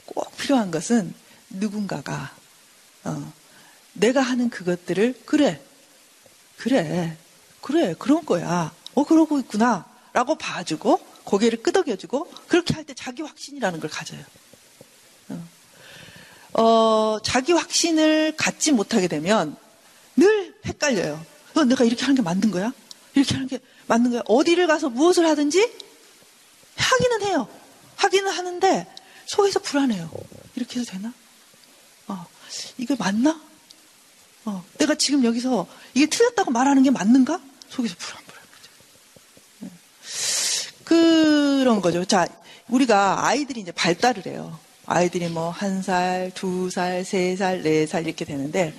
[0.06, 1.14] 꼭 필요한 것은
[1.50, 2.36] 누군가가,
[3.06, 3.34] 어,
[3.94, 5.62] 내가 하는 그것들을, 그래,
[6.58, 7.16] 그래,
[7.62, 8.74] 그래, 그런 거야.
[8.96, 9.86] 어, 그러고 있구나.
[10.12, 14.20] 라고 봐주고, 고개를 끄덕여주고, 그렇게 할 때 자기 확신이라는 걸 가져요.
[15.30, 19.56] 어, 어, 자기 확신을 갖지 못하게 되면
[20.18, 21.26] 늘 헷갈려요.
[21.56, 22.74] 어, 내가 이렇게 하는 게 맞는 거야?
[23.16, 24.22] 이렇게 하는 게 맞는 거야?
[24.26, 25.72] 어디를 가서 무엇을 하든지
[26.76, 27.48] 하기는 해요.
[27.96, 28.88] 하기는 하는데
[29.28, 30.10] 속에서 불안해요.
[30.56, 31.14] 이렇게 해도 되나?
[32.08, 32.26] 어,
[32.78, 33.40] 이게 맞나?
[34.46, 37.40] 어, 내가 지금 여기서 이게 틀렸다고 말하는 게 맞는가?
[37.70, 38.44] 속에서 불안, 불안.
[39.60, 39.70] 네.
[40.84, 42.04] 그런 거죠.
[42.06, 42.28] 자,
[42.68, 44.60] 우리가 아이들이 이제 발달을 해요.
[44.86, 48.74] 아이들이 뭐 한 살, 두 살, 세 살, 네 살 이렇게 되는데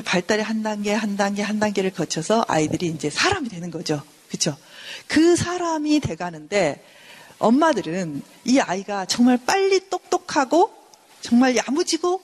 [0.00, 4.02] 발달이 한 단계, 한 단계, 한 단계를 거쳐서 아이들이 이제 사람이 되는 거죠.
[4.28, 4.56] 그렇죠?
[5.06, 6.82] 그 사람이 돼가는데
[7.38, 10.72] 엄마들은 이 아이가 정말 빨리 똑똑하고
[11.20, 12.22] 정말 야무지고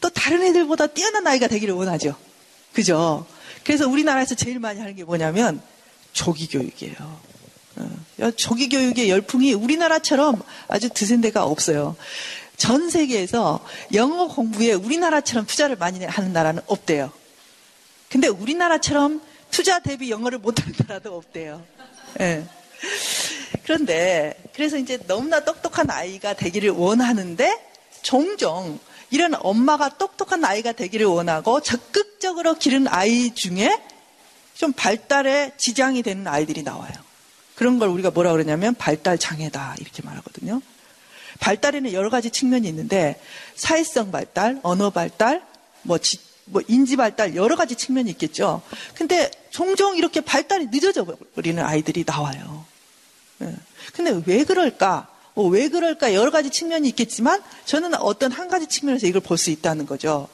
[0.00, 2.14] 또 다른 애들보다 뛰어난 아이가 되기를 원하죠.
[2.72, 3.26] 그죠?
[3.64, 5.60] 그래서 우리나라에서 제일 많이 하는 게 뭐냐면
[6.12, 7.28] 조기 교육이에요.
[8.20, 11.96] 어, 조기 교육의 열풍이 우리나라처럼 아주 드센 데가 없어요.
[12.58, 17.10] 전 세계에서 영어 공부에 우리나라처럼 투자를 많이 하는 나라는 없대요.
[18.10, 21.64] 근데 우리나라처럼 투자 대비 영어를 못하는 나라도 없대요.
[22.18, 22.44] 네.
[23.62, 27.64] 그런데 그래서 이제 너무나 똑똑한 아이가 되기를 원하는데
[28.02, 28.78] 종종
[29.10, 33.80] 이런 엄마가 똑똑한 아이가 되기를 원하고 적극적으로 기른 아이 중에
[34.54, 36.92] 좀 발달에 지장이 되는 아이들이 나와요.
[37.54, 40.60] 그런 걸 우리가 뭐라 그러냐면 발달 장애다 이렇게 말하거든요.
[41.40, 43.20] 발달에는 여러 가지 측면이 있는데
[43.54, 45.42] 사회성 발달, 언어 발달,
[45.82, 48.62] 뭐, 지, 뭐 인지 발달 여러 가지 측면이 있겠죠.
[48.94, 52.64] 근데 종종 이렇게 발달이 늦어져 버리는 아이들이 나와요.
[53.38, 53.54] 네.
[53.92, 55.08] 근데 왜 그럴까?
[55.34, 56.14] 어, 왜 그럴까?
[56.14, 60.28] 여러 가지 측면이 있겠지만 저는 어떤 한 가지 측면에서 이걸 볼 수 있다는 거죠.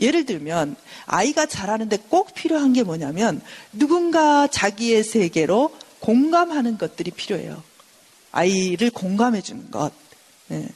[0.00, 0.74] 예를 들면
[1.06, 3.40] 아이가 자라는데 꼭 필요한 게 뭐냐면
[3.72, 7.62] 누군가 자기의 세계로 공감하는 것들이 필요해요.
[8.32, 9.92] 아이를 공감해 주는 것.
[10.48, 10.66] 네.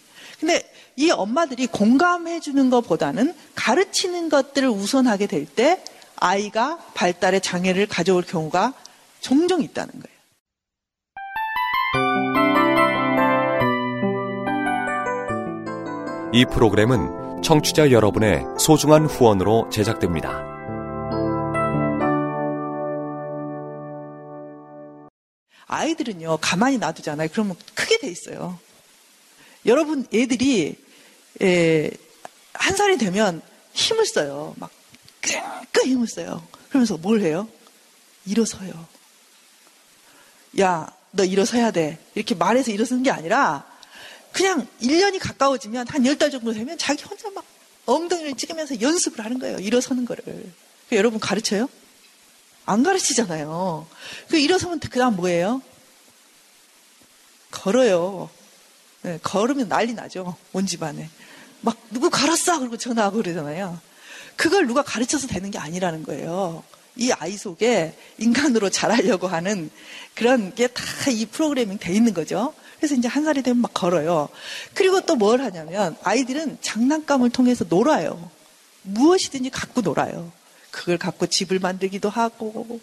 [0.41, 0.63] 근데
[0.97, 5.83] 이 엄마들이 공감해 주는 것보다는 가르치는 것들을 우선하게 될 때
[6.17, 8.75] 아이가 발달에 장애를 가져올 경우가
[9.21, 10.13] 종종 있다는 거예요.
[16.33, 20.31] 이 프로그램은 청취자 여러분의 소중한 후원으로 제작됩니다.
[25.67, 27.29] 아이들은요, 가만히 놔두잖아요.
[27.33, 28.59] 그러면 크게 돼 있어요.
[29.67, 30.77] 여러분 애들이
[31.41, 31.91] 에,
[32.53, 34.55] 한 살이 되면 힘을 써요.
[34.59, 34.71] 막
[35.21, 36.47] 끙끙 힘을 써요.
[36.69, 37.49] 그러면서 뭘 해요?
[38.27, 38.87] 일어서요.
[40.61, 41.99] 야, 너 일어서야 돼.
[42.15, 43.67] 이렇게 말해서 일어서는 게 아니라
[44.33, 47.45] 그냥 1년이 가까워지면 한 10달 정도 되면 자기 혼자 막
[47.87, 49.59] 엉덩이를 찍으면서 연습을 하는 거예요.
[49.59, 50.25] 일어서는 거를.
[50.89, 51.69] 그 여러분 가르쳐요?
[52.65, 53.87] 안 가르치잖아요.
[54.29, 55.63] 그 일어서면 그 다음 뭐예요?
[57.51, 58.31] 걸어요.
[59.03, 60.37] 네, 걸으면 난리 나죠.
[60.53, 61.09] 온 집안에.
[61.61, 62.59] 막 누구 갈았어?
[62.59, 63.81] 그리고 전화하고 그러잖아요.
[64.37, 66.63] 그걸 누가 가르쳐서 되는 게 아니라는 거예요.
[66.97, 69.71] 이 아이 속에 인간으로 자라려고 하는
[70.15, 72.55] 그런 게 다 이 프로그래밍 돼 있는 거죠.
[72.77, 74.29] 그래서 이제 한 살이 되면 막 걸어요.
[74.75, 78.31] 그리고 또 뭘 하냐면 아이들은 장난감을 통해서 놀아요.
[78.83, 80.33] 무엇이든지 갖고 놀아요.
[80.71, 82.81] 그걸 갖고 집을 만들기도 하고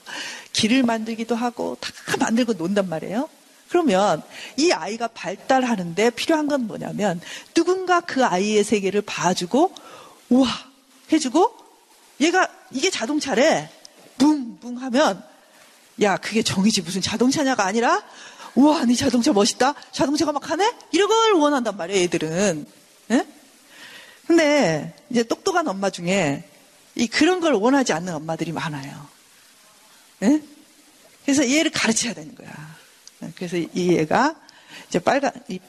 [0.53, 3.29] 길을 만들기도 하고 다 만들고 논단 말이에요.
[3.69, 4.23] 그러면
[4.58, 7.21] 이 아이가 발달하는데 필요한 건 뭐냐면
[7.53, 9.73] 누군가 그 아이의 세계를 봐주고
[10.29, 10.47] 우와
[11.12, 11.55] 해주고
[12.21, 13.69] 얘가 이게 자동차래.
[14.17, 15.23] 붕붕 하면
[16.01, 16.82] 야 그게 정이지.
[16.82, 18.03] 무슨 자동차냐가 아니라
[18.55, 19.75] 우와 네 자동차 멋있다.
[19.91, 20.73] 자동차가 막 하네?
[20.91, 22.65] 이런 걸 원한단 말이에요 애들은.
[23.12, 23.27] 예?
[24.27, 26.43] 근데 이제 똑똑한 엄마 중에
[26.95, 29.08] 이 그런 걸 원하지 않는 엄마들이 많아요.
[30.23, 30.41] 예?
[31.23, 32.79] 그래서 얘를 가르쳐야 되는 거야
[33.36, 34.36] 그래서 이 애가
[34.88, 35.60] 이제 빨간 이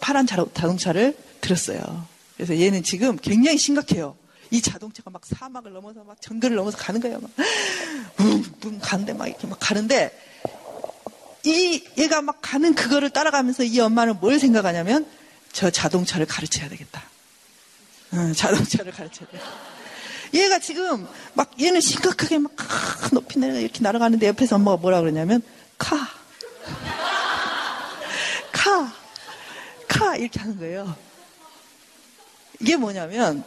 [0.00, 4.16] 파란 자동차를 들었어요 그래서 얘는 지금 굉장히 심각해요
[4.50, 7.20] 이 자동차가 막 사막을 넘어서 막 정글을 넘어서 가는 거예요.
[7.20, 7.30] 막
[8.16, 10.10] 붕붕 가는데 막 이렇게 막 가는데
[11.44, 15.06] 이 얘가 막 가는 그거를 따라가면서 이 엄마는 뭘 생각하냐면
[15.52, 17.02] 저 자동차를 가르쳐야 되겠다.
[18.12, 19.40] 어, 자동차를 가르쳐야 돼.
[20.34, 22.52] 얘가 지금 막 얘는 심각하게 막
[23.12, 25.42] 높이 내려 이렇게 날아가는데 옆에서 엄마가 뭐라 그러냐면
[25.78, 26.19] 카.
[28.52, 28.92] 카.
[29.88, 30.96] 카 이렇게 하는 거예요.
[32.60, 33.44] 이게 뭐냐면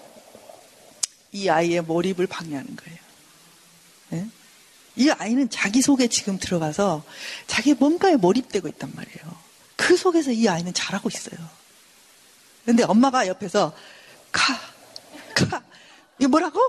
[1.32, 2.98] 이 아이의 몰입을 방해하는 거예요.
[4.10, 4.28] 네?
[4.96, 7.04] 이 아이는 자기 속에 지금 들어가서
[7.48, 9.38] 자기 뭔가에 몰입되고 있단 말이에요.
[9.76, 11.38] 그 속에서 이 아이는 잘하고 있어요.
[12.66, 13.76] 근데 엄마가 옆에서
[14.32, 14.60] 카,
[15.36, 15.64] 카,
[16.20, 16.60] 이거 뭐라고?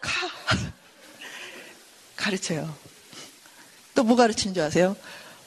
[0.00, 0.10] 카.
[2.16, 2.74] 가르쳐요.
[3.94, 4.96] 또 뭐 가르치는 줄 아세요?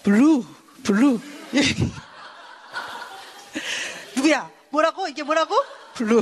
[0.05, 0.45] blue,
[0.83, 1.19] blue.
[4.15, 4.51] 누구야?
[4.69, 5.07] 뭐라고?
[5.07, 5.55] 이게 뭐라고?
[5.95, 6.21] blue.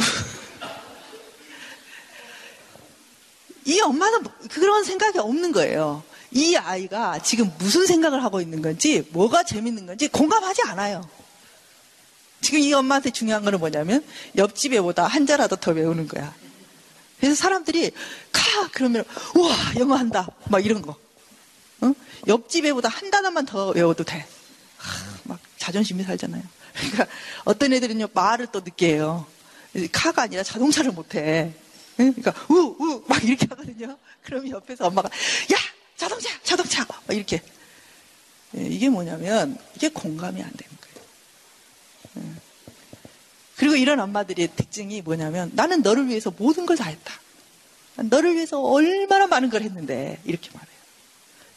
[3.66, 6.02] 이 엄마는 그런 생각이 없는 거예요.
[6.32, 11.08] 이 아이가 지금 무슨 생각을 하고 있는 건지, 뭐가 재밌는 건지 공감하지 않아요.
[12.40, 14.04] 지금 이 엄마한테 중요한 거는 뭐냐면,
[14.38, 16.34] 옆집 애보다 한 자라도 더 외우는 거야.
[17.20, 17.92] 그래서 사람들이,
[18.32, 18.70] 가!
[18.72, 19.04] 그러면,
[19.36, 20.30] 우와, 영어 한다.
[20.50, 21.03] 막 이런 거.
[21.82, 21.94] 어?
[22.28, 24.26] 옆집 애보다 한 단어만 더 외워도 돼.
[24.78, 26.42] 하, 막 자존심이 살잖아요.
[26.74, 27.08] 그러니까
[27.46, 29.26] 어떤 애들은요, 말을 또 늦게 해요.
[29.92, 31.54] 카가 아니라 자동차를 못 해.
[31.98, 33.98] 그러니까 우 우 막 이렇게 하거든요.
[34.24, 35.10] 그러면 옆에서 엄마가
[35.54, 35.58] 야
[35.98, 37.42] 자동차 자동차 막 이렇게
[38.58, 41.08] 예, 이게 뭐냐면 이게 공감이 안 되는 거예요.
[42.18, 42.32] 예.
[43.58, 47.14] 그리고 이런 엄마들의 특징이 뭐냐면 나는 너를 위해서 모든 걸 다 했다.
[47.96, 50.73] 너를 위해서 얼마나 많은 걸 했는데 이렇게 말해요.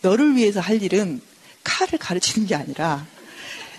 [0.02, 1.20] 너를 위해서 할 일은
[1.64, 3.06] 칼을 가르치는 게 아니라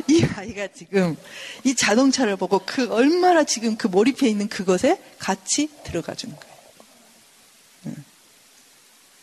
[0.07, 1.15] 이 아이가 지금
[1.63, 7.95] 이 자동차를 보고 그 얼마나 지금 그 몰입해 있는 그것에 같이 들어가 주는 거예요.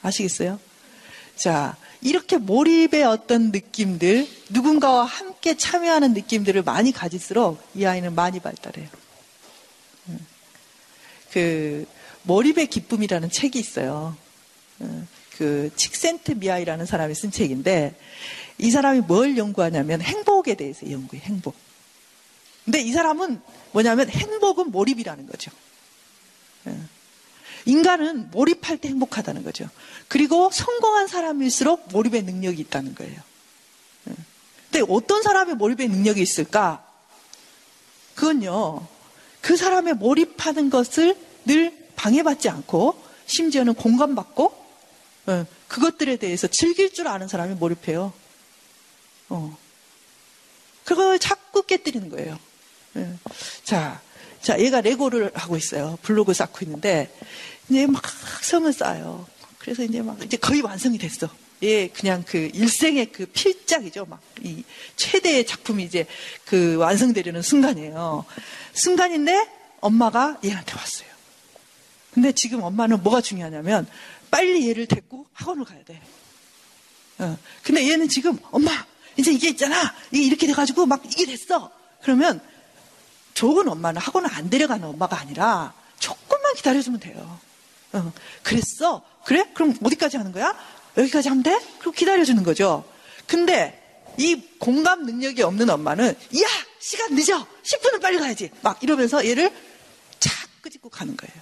[0.03, 0.61] 아시겠어요?
[1.37, 8.89] 자, 이렇게 몰입의 어떤 느낌들, 누군가와 함께 참여하는 느낌들을 많이 가질수록 이 아이는 많이 발달해요.
[11.33, 11.87] 그,
[12.23, 14.17] 몰입의 기쁨이라는 책이 있어요.
[15.37, 17.95] 그, 칙센트 미아이라는 사람이 쓴 책인데,
[18.59, 21.55] 이 사람이 뭘 연구하냐면 행복에 대해서 연구해, 행복.
[22.65, 23.41] 근데 이 사람은
[23.73, 25.51] 뭐냐면 행복은 몰입이라는 거죠.
[27.67, 29.69] 인간은 몰입할 때 행복하다는 거죠.
[30.09, 33.21] 그리고 성공한 사람일수록 몰입의 능력이 있다는 거예요.
[34.71, 36.87] 근데 어떤 사람의 몰입의 능력이 있을까?
[38.15, 38.87] 그건요,
[39.41, 44.64] 그 사람의 몰입하는 것을 늘 방해받지 않고, 심지어는 공감받고,
[45.69, 48.13] 그것들에 대해서 즐길 줄 아는 사람이 몰입해요.
[49.31, 49.59] 어.
[50.85, 52.39] 그걸 자꾸 깨뜨리는 거예요.
[53.65, 54.01] 자,
[54.43, 55.99] 자, 얘가 레고를 하고 있어요.
[56.03, 57.11] 블록을 쌓고 있는데,
[57.69, 58.03] 이제 막
[58.43, 59.27] 성을 쌓아요.
[59.59, 61.29] 그래서 이제 막 이제 거의 완성이 됐어.
[61.63, 64.05] 예, 그냥 그 일생의 그 필작이죠.
[64.05, 64.63] 막 이
[64.97, 66.07] 최대의 작품이 이제
[66.45, 68.25] 그 완성되려는 순간이에요.
[68.75, 69.49] 순간인데
[69.81, 71.09] 엄마가 얘한테 왔어요.
[72.13, 73.87] 근데 지금 엄마는 뭐가 중요하냐면
[74.35, 76.03] 빨리 얘를 데리고 학원을 가야 돼.
[77.19, 77.39] 어.
[77.63, 78.85] 근데 얘는 지금 엄마
[79.17, 79.95] 이제 이게 있잖아.
[80.11, 81.71] 이게 이렇게 돼가지고 막 이게 됐어.
[82.03, 82.41] 그러면
[83.35, 87.39] 좋은 엄마는 학원을 안 데려가는 엄마가 아니라 조금만 기다려주면 돼요.
[87.93, 89.05] 어, 그랬어?
[89.25, 89.49] 그래?
[89.55, 90.53] 그럼 어디까지 하는 거야?
[90.97, 91.57] 여기까지 하면 돼?
[91.79, 92.85] 그럼 기다려주는 거죠.
[93.29, 93.81] 근데
[94.19, 96.49] 이 공감 능력이 없는 엄마는 야
[96.81, 99.53] 시간 늦어 10분은 빨리 가야지 막 이러면서 얘를
[100.19, 101.41] 착 끄집고 가는 거예요.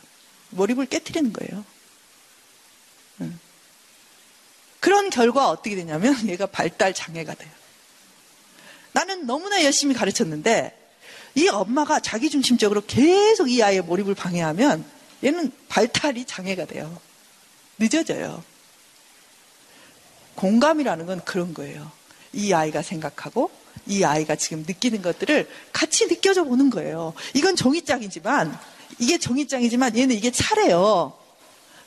[0.50, 1.64] 몰입을 깨뜨리는 거예요.
[3.20, 3.38] 응.
[4.81, 7.51] 그런 결과 어떻게 되냐면 얘가 발달 장애가 돼요.
[8.92, 10.79] 나는 너무나 열심히 가르쳤는데
[11.35, 14.85] 이 엄마가 자기중심적으로 계속 이 아이의 몰입을 방해하면
[15.25, 17.01] 얘는 발달이 장애가 돼요.
[17.79, 18.44] 늦어져요.
[20.35, 21.90] 공감이라는 건 그런 거예요.
[22.33, 23.51] 이 아이가 생각하고
[23.87, 27.14] 이 아이가 지금 느끼는 것들을 같이 느껴져 보는 거예요.
[27.35, 28.59] 이건 종이장이지만
[28.98, 31.18] 이게 종이장이지만 얘는 이게 차래요.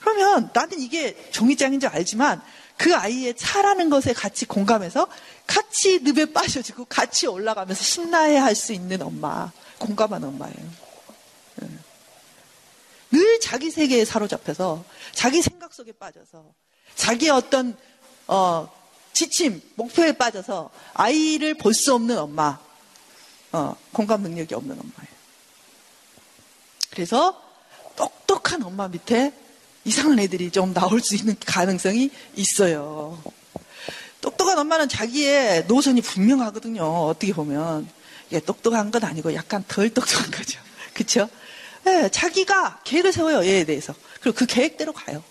[0.05, 2.39] 그러면 나는 이게 종이장인 줄 알지만
[2.77, 5.07] 그 아이의 차라는 것에 같이 공감해서
[5.47, 9.51] 같이 늪에 빠져지고 같이 올라가면서 신나해 할 수 있는 엄마.
[9.79, 10.55] 공감한 엄마예요.
[11.63, 11.67] 예.
[13.11, 16.45] 늘 자기 세계에 사로잡혀서 자기 생각 속에 빠져서
[16.95, 17.75] 자기의 어떤
[18.27, 18.69] 어,
[19.13, 22.59] 지침, 목표에 빠져서 아이를 볼 수 없는 엄마,
[23.51, 25.15] 어, 공감 능력이 없는 엄마예요.
[26.91, 27.41] 그래서
[27.95, 29.33] 똑똑한 엄마 밑에
[29.85, 33.21] 이상한 애들이 좀 나올 수 있는 가능성이 있어요.
[34.19, 36.83] 똑똑한 엄마는 자기의 노선이 분명하거든요.
[36.83, 37.87] 어떻게 보면.
[38.27, 40.59] 이게 똑똑한 건 아니고 약간 덜 똑똑한 거죠.
[40.93, 41.29] 그쵸?
[41.83, 43.93] 네, 자기가 계획을 세워요, 얘에 대해서.
[44.19, 45.23] 그리고 그 계획대로 가요.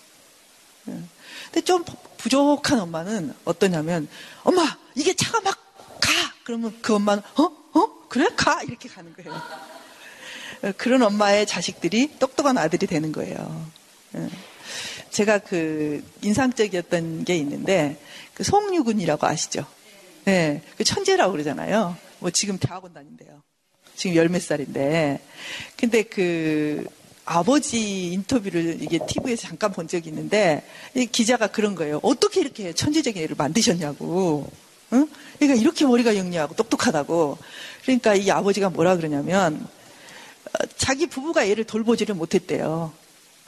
[0.85, 1.01] 네.
[1.45, 1.83] 근데 좀
[2.17, 4.07] 부족한 엄마는 어떠냐면,
[4.43, 5.57] 엄마, 이게 차가 막
[5.99, 6.11] 가!
[6.45, 7.43] 그러면 그 엄마는, 어?
[7.73, 8.07] 어?
[8.07, 8.29] 그래?
[8.37, 8.63] 가!
[8.63, 9.41] 이렇게 가는 거예요.
[10.77, 13.69] 그런 엄마의 자식들이 똑똑한 아들이 되는 거예요.
[14.15, 14.29] 예.
[15.09, 17.97] 제가 그 인상적이었던 게 있는데,
[18.33, 19.65] 그 송유근이라고 아시죠?
[20.25, 21.95] 네, 그 천재라고 그러잖아요.
[22.19, 23.41] 뭐 지금 대학원 다닌대요.
[23.95, 25.21] 지금 열 몇 살인데.
[25.77, 26.85] 근데 그
[27.23, 31.99] 아버지 인터뷰를 이게 TV에서 잠깐 본 적이 있는데 이 기자가 그런 거예요.
[32.03, 34.49] 어떻게 이렇게 천재적인 애를 만드셨냐고.
[34.93, 35.07] 응?
[35.39, 37.37] 그러니까 이렇게 머리가 영리하고 똑똑하다고.
[37.83, 39.67] 그러니까 이 아버지가 뭐라 그러냐면
[40.45, 42.93] 어, 자기 부부가 얘를 돌보지를 못했대요.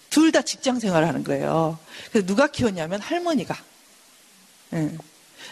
[0.10, 1.78] 둘 다 직장 생활을 하는 거예요.
[2.12, 3.56] 그래서 누가 키웠냐면 할머니가.
[4.74, 4.98] 응.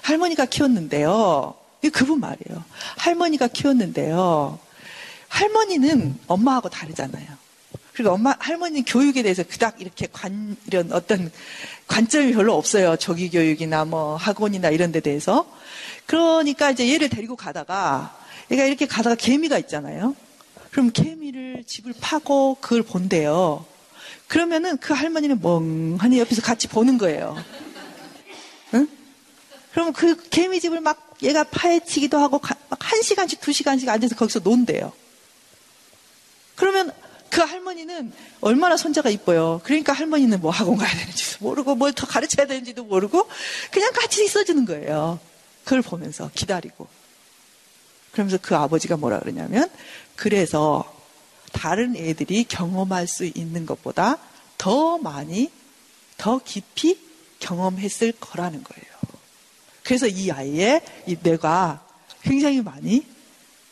[0.02, 1.56] 할머니가 키웠는데요.
[1.94, 2.64] 그분 말이에요.
[2.98, 4.60] 할머니가 키웠는데요.
[5.28, 7.28] 할머니는 엄마하고 다르잖아요.
[7.94, 11.32] 그리고 엄마, 할머니 교육에 대해서 그닥 이렇게 관, 이런 어떤
[11.88, 12.98] 관점이 별로 없어요.
[12.98, 15.50] 조기 교육이나 뭐 학원이나 이런 데 대해서.
[16.06, 18.18] 그러니까 이제 얘를 데리고 가다가
[18.52, 20.16] 얘가 이렇게 가다가 개미가 있잖아요.
[20.72, 23.66] 그럼 개미를 집을 파고 그걸 본대요.
[24.28, 27.36] 그러면은 그 할머니는 멍하니 옆에서 같이 보는 거예요.
[28.74, 28.88] 응?
[29.72, 34.94] 그럼 그 개미집을 막 얘가 파헤치기도 하고 막 한 시간씩 두 시간씩 앉아서 거기서 논대요.
[36.56, 36.92] 그러면
[37.30, 39.60] 그 할머니는 얼마나 손자가 이뻐요.
[39.64, 43.28] 그러니까 할머니는 뭐 학원 가야 되는지도 모르고 뭘 더 가르쳐야 되는지도 모르고
[43.72, 45.20] 그냥 같이 있어주는 거예요.
[45.64, 46.88] 그걸 보면서 기다리고.
[48.12, 49.70] 그러면서 그 아버지가 뭐라 그러냐면
[50.16, 50.95] 그래서
[51.56, 54.18] 다른 애들이 경험할 수 있는 것보다
[54.58, 55.50] 더 많이
[56.18, 57.00] 더 깊이
[57.40, 58.86] 경험했을 거라는 거예요.
[59.84, 61.82] 그래서 이 아이의 이 뇌가
[62.24, 63.06] 굉장히 많이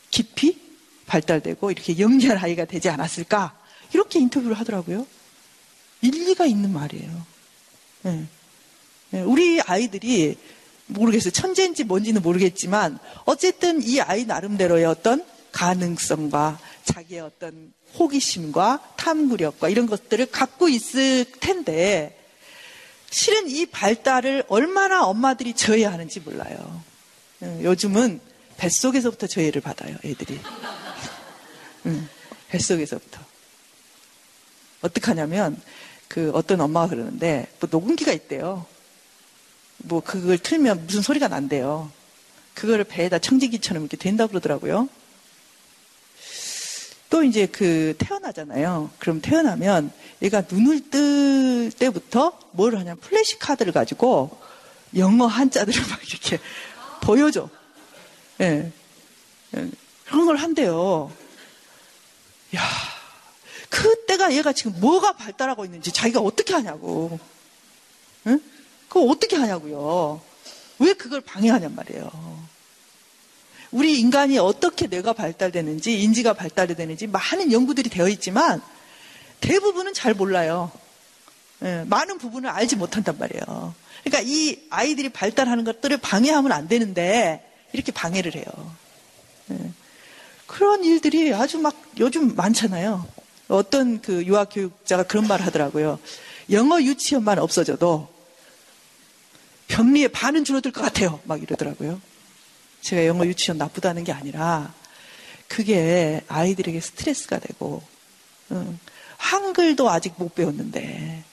[0.10, 0.62] 깊이
[1.08, 3.54] 발달되고 이렇게 영리한 아이가 되지 않았을까?
[3.94, 5.06] 이렇게 인터뷰를 하더라고요.
[6.02, 7.26] 일리가 있는 말이에요.
[8.04, 8.26] 네.
[9.10, 9.22] 네.
[9.22, 10.38] 우리 아이들이
[10.88, 11.32] 모르겠어요.
[11.32, 20.26] 천재인지 뭔지는 모르겠지만 어쨌든 이 아이 나름대로의 어떤 가능성과 자기의 어떤 호기심과 탐구력과 이런 것들을
[20.28, 22.20] 갖고 있을 텐데
[23.10, 26.84] 실은 이 발달을 얼마나 엄마들이 저해하는지 몰라요.
[27.42, 28.20] 요즘은
[28.58, 30.40] 뱃속에서부터 저해를 받아요, 애들이.
[31.86, 32.10] 응,
[32.50, 33.22] 뱃속에서부터.
[34.82, 35.62] 어떡하냐면,
[36.08, 38.66] 그 어떤 엄마가 그러는데, 뭐 녹음기가 있대요.
[39.78, 41.92] 뭐 그걸 틀면 무슨 소리가 난대요.
[42.54, 44.90] 그거를 배에다 청진기처럼 이렇게 된다고 그러더라고요.
[47.14, 48.90] 또 이제 그 태어나잖아요.
[48.98, 49.92] 그럼 태어나면
[50.24, 54.36] 얘가 눈을 뜰 때부터 뭘 하냐 플래시 카드를 가지고
[54.98, 56.40] 영어 한자들을 막 이렇게
[57.02, 57.50] 보여줘.
[58.42, 58.72] 예.
[59.52, 59.70] 네.
[60.06, 61.12] 그런 걸 한대요.
[62.56, 62.64] 야,
[63.70, 67.20] 그때가 얘가 지금 뭐가 발달하고 있는지 자기가 어떻게 하냐고.
[68.26, 68.42] 응?
[68.88, 70.20] 그거 어떻게 하냐고요.
[70.80, 72.10] 왜 그걸 방해하냔 말이에요.
[73.74, 78.62] 우리 인간이 어떻게 뇌가 발달되는지, 인지가 발달되는지 많은 연구들이 되어 있지만
[79.42, 80.72] 대부분은 잘 몰라요.
[81.64, 83.74] 예, 많은 부분을 알지 못한단 말이에요.
[84.04, 87.44] 그러니까 이 아이들이 발달하는 것들을 방해하면 안 되는데
[87.74, 88.46] 이렇게 방해를 해요.
[89.52, 89.58] 예,
[90.46, 93.08] 그런 일들이 아주 막 요즘 많잖아요.
[93.48, 96.00] 어떤 그 유아 교육자가 그런 말을 하더라고요.
[96.52, 98.08] 영어 유치원만 없어져도
[99.68, 101.20] 병리의 반은 줄어들 것 같아요.
[101.24, 102.00] 막 이러더라고요.
[102.84, 104.74] 제가 영어 유치원 나쁘다는 게 아니라
[105.48, 107.82] 그게 아이들에게 스트레스가 되고
[108.52, 108.78] 응.
[109.18, 111.24] 한글도 아직 못 배웠는데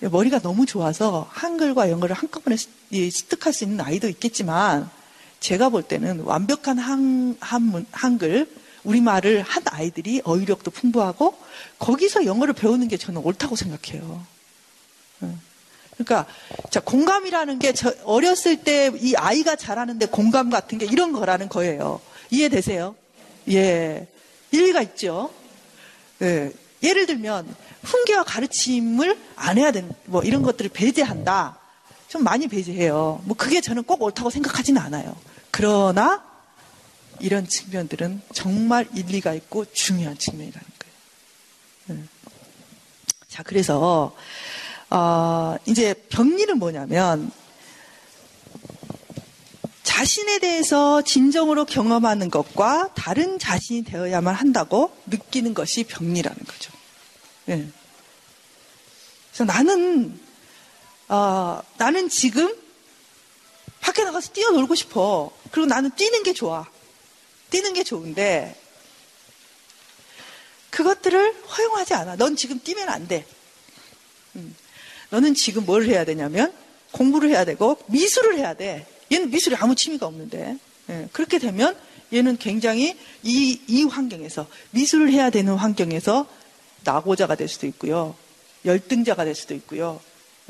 [0.00, 4.88] 머리가 너무 좋아서 한글과 영어를 한꺼번에 습득할 수 있는 아이도 있겠지만
[5.40, 8.50] 제가 볼 때는 완벽한 한, 한문, 한글,
[8.84, 11.36] 우리말을 한 아이들이 어휘력도 풍부하고
[11.78, 14.24] 거기서 영어를 배우는 게 저는 옳다고 생각해요.
[15.98, 16.26] 그러니까
[16.70, 22.00] 자 공감이라는 게저 어렸을 때 이 아이가 잘하는데 공감 같은 게 이런 거라는 거예요.
[22.30, 22.94] 이해되세요?
[23.50, 24.06] 예,
[24.52, 25.30] 일리가 있죠.
[26.22, 31.58] 예, 예를 들면 훈계와 가르침을 안 해야 되는 뭐 이런 것들을 배제한다.
[32.08, 33.22] 좀 많이 배제해요.
[33.24, 35.16] 뭐 그게 저는 꼭 옳다고 생각하지는 않아요.
[35.50, 36.24] 그러나
[37.20, 40.66] 이런 측면들은 정말 일리가 있고 중요한 측면이라는
[41.88, 42.00] 거예요.
[42.00, 42.04] 예.
[43.28, 44.14] 자, 그래서
[44.90, 47.30] 어, 이제 병리는 뭐냐면
[49.82, 56.72] 자신에 대해서 진정으로 경험하는 것과 다른 자신이 되어야만 한다고 느끼는 것이 병리라는 거죠.
[57.48, 57.68] 예.
[59.30, 60.20] 그래서 나는
[61.08, 62.54] 어, 나는 지금
[63.80, 65.32] 밖에 나가서 뛰어놀고 싶어.
[65.50, 66.66] 그리고 나는 뛰는 게 좋아.
[67.50, 68.60] 뛰는 게 좋은데
[70.70, 72.16] 그것들을 허용하지 않아.
[72.16, 73.26] 넌 지금 뛰면 안 돼.
[74.36, 74.54] 음.
[75.10, 76.52] 너는 지금 뭘 해야 되냐면
[76.92, 78.86] 공부를 해야 되고 미술을 해야 돼.
[79.12, 80.58] 얘는 미술에 아무 취미가 없는데.
[80.90, 81.76] 예, 그렇게 되면
[82.12, 86.26] 얘는 굉장히 이, 이 환경에서 미술을 해야 되는 환경에서
[86.84, 88.14] 낙오자가 될 수도 있고요.
[88.64, 90.00] 열등자가 될 수도 있고요.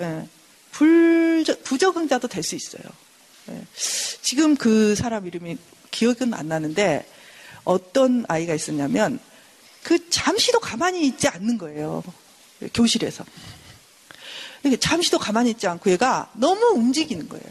[0.00, 0.28] 예,
[0.72, 2.82] 불저, 부적응자도 될 수 있어요.
[3.50, 3.62] 예,
[4.22, 5.56] 지금 그 사람 이름이
[5.90, 7.06] 기억은 안 나는데
[7.64, 9.18] 어떤 아이가 있었냐면
[9.82, 12.02] 그 잠시도 가만히 있지 않는 거예요.
[12.74, 13.24] 교실에서.
[14.80, 17.46] 잠시도 가만히 있지 않고 얘가 너무 움직이는 거예요.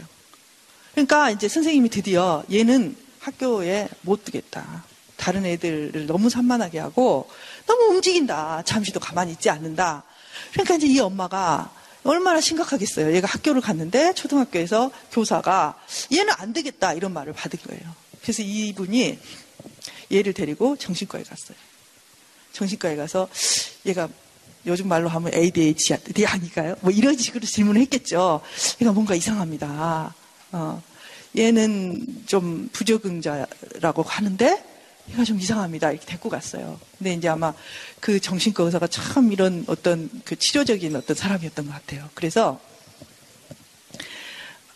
[0.92, 4.84] 그러니까 이제 선생님이 드디어 얘는 학교에 못 두겠다.
[5.16, 7.28] 다른 애들을 너무 산만하게 하고
[7.66, 8.62] 너무 움직인다.
[8.64, 10.04] 잠시도 가만히 있지 않는다.
[10.52, 11.72] 그러니까 이제 이 엄마가
[12.04, 13.14] 얼마나 심각하겠어요.
[13.14, 15.78] 얘가 학교를 갔는데 초등학교에서 교사가
[16.12, 17.94] 얘는 안 되겠다 이런 말을 받은 거예요.
[18.22, 19.18] 그래서 이분이
[20.12, 21.56] 얘를 데리고 정신과에 갔어요.
[22.52, 23.28] 정신과에 가서
[23.86, 24.08] 얘가
[24.68, 26.76] 요즘 말로 하면 ADHD 아닐까요?
[26.80, 28.40] 뭐 이런 식으로 질문을 했겠죠.
[28.80, 30.14] 얘가 뭔가 이상합니다.
[30.52, 30.82] 어,
[31.36, 34.64] 얘는 좀 부적응자라고 하는데
[35.10, 35.92] 얘가 좀 이상합니다.
[35.92, 36.78] 이렇게 데리고 갔어요.
[36.98, 37.54] 근데 이제 아마
[38.00, 42.08] 그 정신과 의사가 참 이런 어떤 그 치료적인 어떤 사람이었던 것 같아요.
[42.14, 42.60] 그래서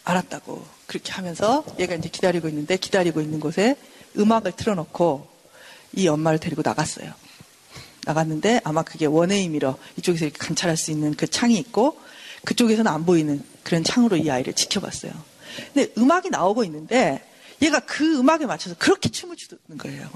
[0.04, 3.76] 알았다고 그렇게 하면서 얘가 이제 기다리고 있는데 기다리고 있는 곳에
[4.16, 5.28] 음악을 틀어놓고
[5.94, 7.12] 이 엄마를 데리고 나갔어요.
[8.04, 12.00] 나갔는데 아마 그게 원웨이 미러 이쪽에서 이렇게 관찰할 수 있는 그 창이 있고
[12.44, 15.12] 그쪽에서는 안 보이는 그런 창으로 이 아이를 지켜봤어요.
[15.72, 17.24] 근데 음악이 나오고 있는데
[17.60, 20.10] 얘가 그 음악에 맞춰서 그렇게 춤을 추는 거예요.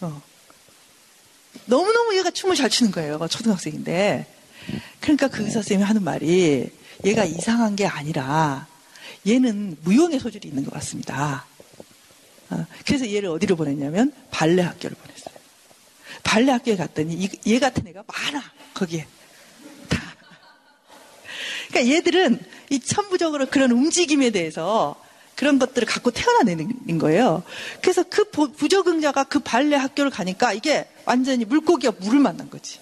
[0.00, 0.22] 어.
[1.64, 3.26] 너무너무 얘가 춤을 잘 추는 거예요.
[3.28, 4.26] 초등학생인데.
[5.00, 6.70] 그러니까 그 의사 선생님이 하는 말이
[7.04, 8.66] 얘가 이상한 게 아니라
[9.26, 11.46] 얘는 무용의 소질이 있는 것 같습니다.
[12.50, 12.66] 어.
[12.84, 15.35] 그래서 얘를 어디로 보냈냐면 발레 학교를 보냈어요.
[16.26, 18.42] 발레 학교에 갔더니 얘 같은 애가 많아
[18.74, 19.06] 거기에
[19.88, 20.02] 다.
[21.68, 25.00] 그러니까 얘들은 이 천부적으로 그런 움직임에 대해서
[25.36, 27.42] 그런 것들을 갖고 태어나는 거예요.
[27.80, 32.80] 그래서 그 부적응자가 그 발레 학교를 가니까 이게 완전히 물고기가 물을 만난 거지.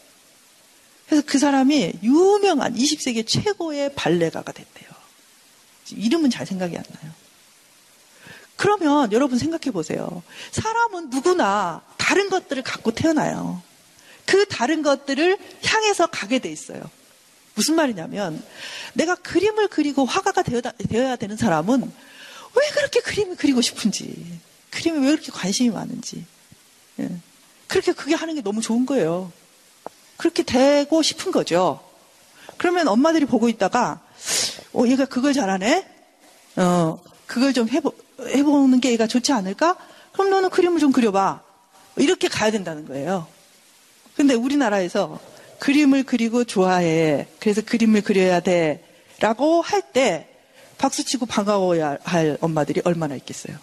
[1.07, 4.89] 그래서 그 사람이 유명한 20세기 최고의 발레가가 됐대요.
[5.91, 7.13] 이름은 잘 생각이 안 나요.
[8.65, 10.23] 그러면 여러분 생각해 보세요.
[10.51, 13.61] 사람은 누구나 다른 것들을 갖고 태어나요.
[14.25, 15.37] 그 다른 것들을
[15.67, 16.81] 향해서 가게 돼 있어요.
[17.55, 18.43] 무슨 말이냐면
[18.95, 24.41] 내가 그림을 그리고 화가가 되어야 되는 사람은 왜 그렇게 그림을 그리고 싶은지
[24.71, 26.25] 그림에 왜 그렇게 관심이 많은지
[27.01, 27.11] 예.
[27.67, 29.31] 그렇게 그게 하는 게 너무 좋은 거예요.
[30.17, 31.87] 그렇게 되고 싶은 거죠.
[32.57, 34.01] 그러면 엄마들이 보고 있다가
[34.73, 35.87] 어 얘가 그걸 잘하네.
[36.57, 37.93] 어 그걸 좀 해보
[38.29, 39.77] 해보는 게 얘가 좋지 않을까?
[40.13, 41.43] 그럼 너는 그림을 좀 그려봐.
[41.97, 43.27] 이렇게 가야 된다는 거예요.
[44.17, 45.21] 근데 우리나라에서
[45.59, 47.27] 그림을 그리고 좋아해.
[47.41, 48.85] 그래서 그림을 그려야 돼.
[49.21, 50.29] 라고 할 때
[50.77, 53.57] 박수치고 반가워야 할 엄마들이 얼마나 있겠어요.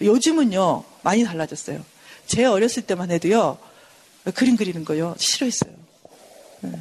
[0.00, 1.84] 요즘은요, 많이 달라졌어요.
[2.26, 3.58] 제 어렸을 때만 해도요,
[4.34, 5.72] 그림 그리는 거요, 싫어했어요.
[6.62, 6.72] 네.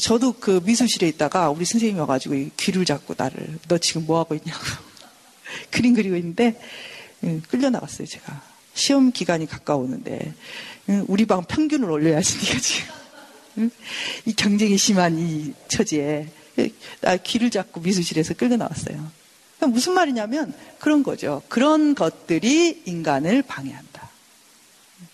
[0.00, 4.60] 저도 그 미술실에 있다가 우리 선생님이 와가지고 귀를 잡고 나를, 너 지금 뭐 하고 있냐고.
[5.70, 6.60] 그림 그리고 있는데,
[7.48, 8.54] 끌려 나갔어요, 제가.
[8.74, 10.34] 시험 기간이 가까우는데
[11.06, 12.94] 우리 방 평균을 올려야지 니가 지금
[13.58, 13.70] 응?
[14.26, 16.28] 이 경쟁이 심한 이 처지에
[17.00, 19.10] 나 귀를 잡고 미술실에서 끌고 나왔어요.
[19.60, 21.40] 무슨 말이냐면 그런 거죠.
[21.48, 24.10] 그런 것들이 인간을 방해한다.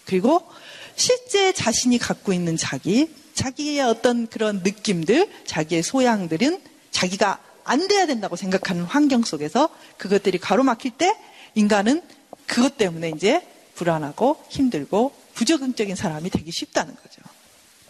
[0.07, 0.49] 그리고
[0.97, 6.61] 실제 자신이 갖고 있는 자기, 자기의 어떤 그런 느낌들, 자기의 소양들은
[6.91, 7.39] 자기가
[7.71, 11.17] 안 돼야 된다고 생각하는 환경 속에서 그것들이 가로막힐 때
[11.55, 12.03] 인간은
[12.49, 13.47] 그것 때문에 이제
[13.77, 17.23] 불안하고 힘들고 부적응적인 사람이 되기 쉽다는 거죠.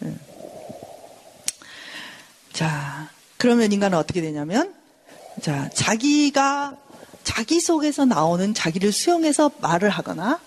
[0.03, 0.13] 예.
[2.53, 4.71] 자, 그러면 인간은 어떻게 되냐면,
[5.41, 6.77] 자, 자기가,
[7.23, 10.39] 자기 속에서 나오는 자기를 수용해서 말을 하거나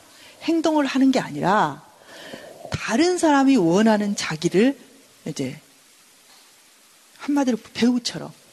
[0.43, 1.83] 행동을 하는 게 아니라
[2.71, 4.79] 다른 사람이 원하는 자기를
[5.27, 5.59] 이제
[7.19, 8.44] 한마디로 배우처럼 어,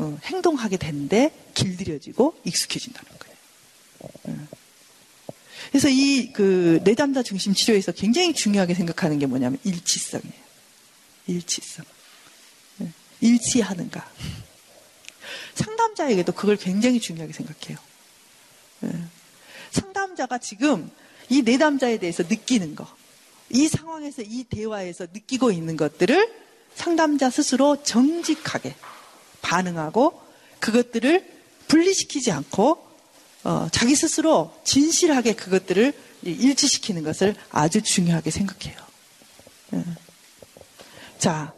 [0.00, 3.36] 행동하게 되는데 길들여지고 익숙해진다는 거예요.
[4.00, 4.48] 어.
[5.70, 10.48] 그래서 이 그 내담자 중심 치료에서 굉장히 중요하게 생각하는 게 뭐냐면 일치성이에요.
[11.26, 11.84] 일치성.
[12.80, 14.08] 어, 일치하는가.
[15.54, 17.78] 상담자에게도 그걸 굉장히 중요하게 생각해요.
[19.72, 20.90] 상담자가 지금
[21.28, 22.86] 이 내담자에 대해서 느끼는 거,
[23.50, 26.32] 이 상황에서 이 대화에서 느끼고 있는 것들을
[26.74, 28.76] 상담자 스스로 정직하게
[29.48, 30.20] 반응하고
[30.60, 31.24] 그것들을
[31.68, 32.86] 분리시키지 않고
[33.44, 35.92] 어, 자기 스스로 진실하게 그것들을
[36.22, 38.76] 일치시키는 것을 아주 중요하게 생각해요.
[39.74, 39.84] 예.
[41.18, 41.54] 자,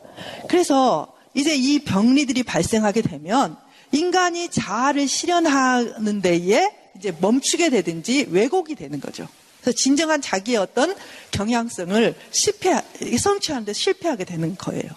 [0.49, 3.57] 그래서 이제 이 병리들이 발생하게 되면
[3.93, 9.27] 인간이 자아를 실현하는 데에 이제 멈추게 되든지 왜곡이 되는 거죠.
[9.61, 10.95] 그래서 진정한 자기의 어떤
[11.33, 12.81] 경향성을 실패,
[13.19, 14.91] 성취하는 데 실패하게 되는 거예요.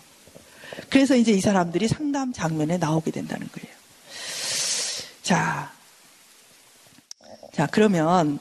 [0.89, 3.75] 그래서 이제 이 사람들이 상담 장면에 나오게 된다는 거예요.
[5.21, 5.71] 자,
[7.53, 8.39] 자, 그러면,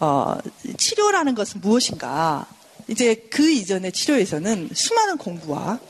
[0.00, 0.36] 어,
[0.78, 2.46] 치료라는 것은 무엇인가?
[2.88, 5.80] 이제 그 이전의 치료에서는 수많은 공부와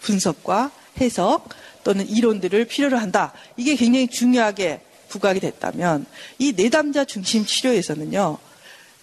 [0.00, 1.48] 분석과 해석
[1.84, 3.32] 또는 이론들을 필요로 한다.
[3.56, 6.06] 이게 굉장히 중요하게 부각이 됐다면
[6.38, 8.38] 이 내담자 중심 치료에서는요.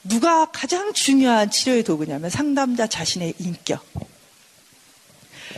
[0.04, 3.86] 누가 가장 중요한 치료의 도구냐면 상담자 자신의 인격.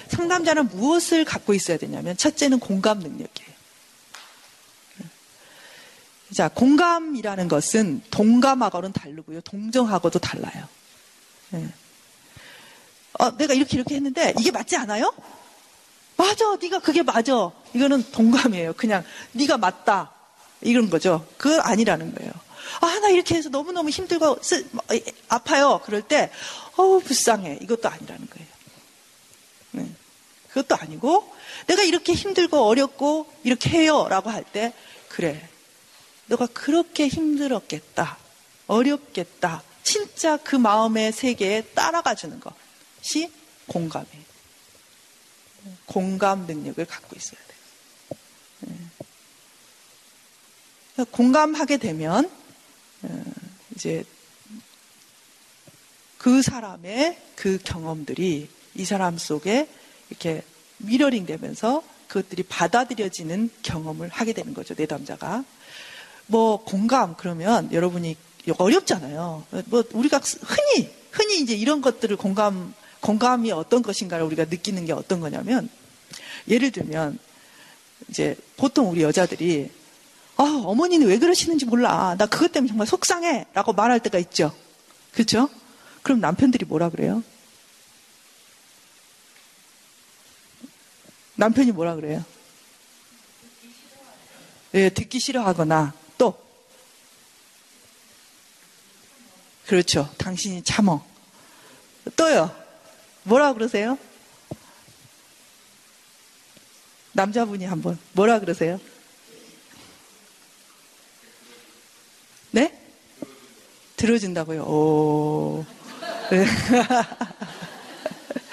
[0.10, 3.56] 상담자는 무엇을 갖고 있어야 되냐면 첫째는 공감 능력이에요.
[6.34, 9.42] 자, 공감이라는 것은 동감하고는 다르고요.
[9.42, 10.68] 동정하고도 달라요.
[11.52, 11.68] 네.
[13.20, 15.14] 어, 내가 이렇게 이렇게 했는데 이게 맞지 않아요?
[16.18, 17.52] 맞아, 네가 그게 맞아.
[17.74, 18.74] 이거는 동감이에요.
[18.74, 19.04] 그냥
[19.34, 20.12] 네가 맞다
[20.62, 21.26] 이런 거죠.
[21.38, 22.32] 그건 아니라는 거예요.
[22.82, 24.84] 아, 나 이렇게 해서 너무너무 힘들고 쓰, 뭐,
[25.30, 25.82] 아파요.
[25.86, 26.32] 그럴 때,
[26.76, 27.60] 어우, 불쌍해.
[27.62, 28.55] 이것도 아니라는 거예요.
[30.56, 30.62] 네.
[30.62, 31.36] 그것도 아니고,
[31.68, 34.08] 내가 이렇게 힘들고 어렵고 이렇게 해요.
[34.10, 34.74] 라고 할 때,
[35.10, 35.50] 그래.
[36.28, 38.18] 너가 그렇게 힘들었겠다.
[38.68, 39.64] 어렵겠다.
[39.84, 43.32] 진짜 그 마음의 세계에 따라가 주는 것이
[43.68, 44.26] 공감이에요.
[45.86, 48.20] 공감 능력을 갖고 있어야 돼요.
[50.98, 51.04] 네.
[51.12, 52.32] 공감하게 되면
[53.04, 53.24] 어,
[53.76, 54.04] 이제
[56.18, 59.68] 그 사람의 그 경험들이 이 사람 속에
[60.10, 60.44] 이렇게
[60.78, 64.74] 미러링 되면서 그것들이 받아들여지는 경험을 하게 되는 거죠.
[64.78, 65.44] 내담자가.
[66.28, 68.16] 뭐 공감 그러면 여러분이
[68.58, 69.44] 어렵잖아요.
[69.66, 75.20] 뭐 우리가 흔히 흔히 이제 이런 것들을 공감 공감이 어떤 것인가를 우리가 느끼는 게 어떤
[75.20, 75.70] 거냐면
[76.48, 77.20] 예를 들면
[78.10, 79.70] 이제 보통 우리 여자들이
[80.38, 82.16] 아, 어머니는 왜 그러시는지 몰라.
[82.18, 83.46] 나 그것 때문에 정말 속상해.
[83.54, 84.54] 라고 말할 때가 있죠.
[85.14, 85.50] 그렇죠?
[86.02, 87.24] 그럼 남편들이 뭐라 그래요?
[91.36, 92.24] 남편이 뭐라 그래요?
[94.74, 96.38] 예, 듣기 싫어하거나 또
[99.68, 100.10] 그렇죠.
[100.18, 101.06] 당신이 참어.
[102.16, 102.56] 또요.
[103.24, 103.98] 뭐라 그러세요?
[107.14, 108.80] 남자분이 한번 뭐라 그러세요?
[112.52, 112.78] 네?
[113.96, 114.62] 들어준다고요.
[114.64, 115.66] 오.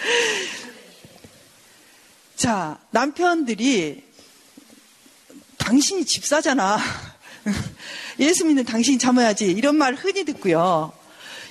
[2.43, 2.49] 네.
[2.49, 4.03] 자, 남편들이
[5.59, 6.77] 당신이 집사잖아.
[8.19, 9.53] 예수 믿는 당신이 참아야지.
[9.53, 10.93] 이런 말 흔히 듣고요.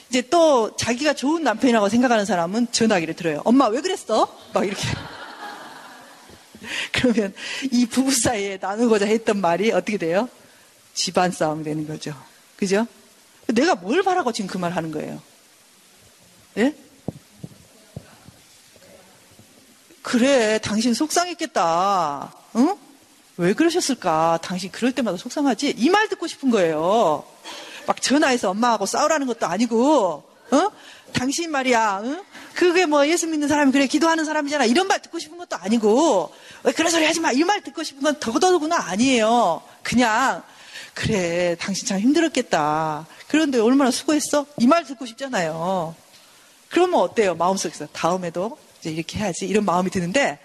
[0.10, 3.42] 이제 또 자기가 좋은 남편이라고 생각하는 사람은 전화기를 들어요.
[3.46, 4.38] 엄마 왜 그랬어?
[4.54, 4.84] 막 이렇게.
[6.92, 7.34] 그러면
[7.72, 10.28] 이 부부 사이에 나누고자 했던 말이 어떻게 돼요?
[10.94, 12.14] 집안 싸움 되는 거죠.
[12.58, 12.86] 그죠?
[13.48, 15.22] 내가 뭘 바라고 지금 그 말 하는 거예요?
[16.58, 16.76] 예?
[20.02, 22.34] 그래, 당신 속상했겠다.
[22.56, 22.76] 응?
[23.38, 24.40] 왜 그러셨을까?
[24.42, 25.76] 당신 그럴 때마다 속상하지?
[25.78, 27.24] 이 말 듣고 싶은 거예요.
[27.88, 30.70] 막 전화해서 엄마하고 싸우라는 것도 아니고, 어?
[31.14, 32.24] 당신 말이야, 응?
[32.56, 34.66] 그게 뭐 예수 믿는 사람이 그래 기도하는 사람이잖아.
[34.66, 36.34] 이런 말 듣고 싶은 것도 아니고
[36.64, 37.32] 왜 그런 소리 하지 마.
[37.32, 39.62] 이 말 듣고 싶은 건 더더구나 아니에요.
[39.84, 40.44] 그냥
[40.94, 43.08] 그래 당신 참 힘들었겠다.
[43.28, 44.46] 그런데 얼마나 수고했어?
[44.60, 45.96] 이 말 듣고 싶잖아요.
[46.70, 47.36] 그러면 어때요?
[47.36, 50.40] 마음속에서 다음에도 이제 이렇게 해야지 이런 마음이 드는데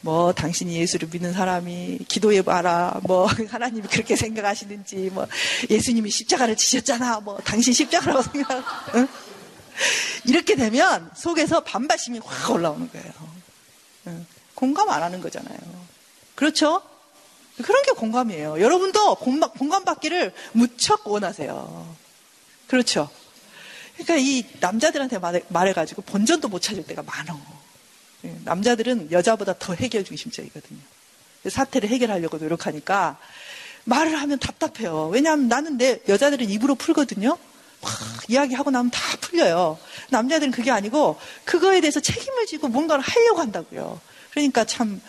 [0.00, 2.98] 뭐 당신이 예수를 믿는 사람이 기도해 봐라.
[3.04, 5.26] 뭐 하나님이 그렇게 생각하시는지 뭐
[5.68, 7.20] 예수님이 십자가를 지셨잖아.
[7.20, 8.64] 뭐 당신 십자가라고 생각.
[8.94, 9.06] 응?
[10.26, 13.12] 이렇게 되면 속에서 반발심이 확 올라오는 거예요.
[14.08, 14.26] 응.
[14.54, 15.58] 공감 안 하는 거잖아요.
[16.34, 16.82] 그렇죠?
[17.62, 18.60] 그런 게 공감이에요.
[18.60, 21.96] 여러분도 공감, 공감받기를 무척 원하세요.
[22.66, 23.10] 그렇죠?
[23.94, 27.38] 그러니까 이 남자들한테 말해, 말해가지고 본전도 못 찾을 때가 많어.
[28.24, 30.78] 예, 남자들은 여자보다 더 해결 중심적이거든요.
[31.48, 33.18] 사태를 해결하려고 노력하니까
[33.84, 35.08] 말을 하면 답답해요.
[35.08, 37.36] 왜냐하면 나는 내 여자들은 입으로 풀거든요.
[37.80, 37.90] 막
[38.28, 39.76] 이야기하고 나면 다 풀려요.
[40.10, 44.00] 남자들은 그게 아니고 그거에 대해서 책임을 지고 뭔가를 하려고 한다고요.
[44.30, 45.00] 그러니까 참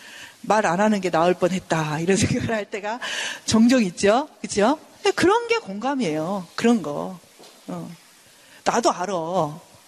[0.45, 2.99] 말 안 하는 게 나을 뻔했다 이런 생각을 할 때가
[3.45, 4.27] 종종 있죠.
[4.41, 4.77] 그렇죠?
[5.15, 6.47] 그런 게 공감이에요.
[6.55, 7.17] 그런 거.
[7.67, 7.91] 어.
[8.65, 9.13] 나도 알아.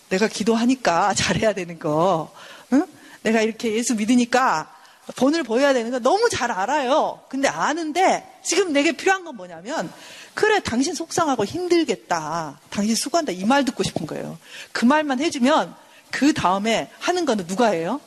[0.09, 2.33] 내가 기도하니까 잘해야 되는 거.
[2.73, 2.85] 응?
[3.25, 4.71] 내가 이렇게 예수 믿으니까
[5.15, 7.21] 본을 보여야 되는 거 너무 잘 알아요.
[7.27, 9.91] 근데 아는데 지금 내게 필요한 건 뭐냐면
[10.35, 12.59] 그래 당신 속상하고 힘들겠다.
[12.69, 14.37] 당신 수고한다 이 말 듣고 싶은 거예요.
[14.71, 15.75] 그 말만 해주면
[16.11, 17.99] 그 다음에 하는 거는 누가 해요?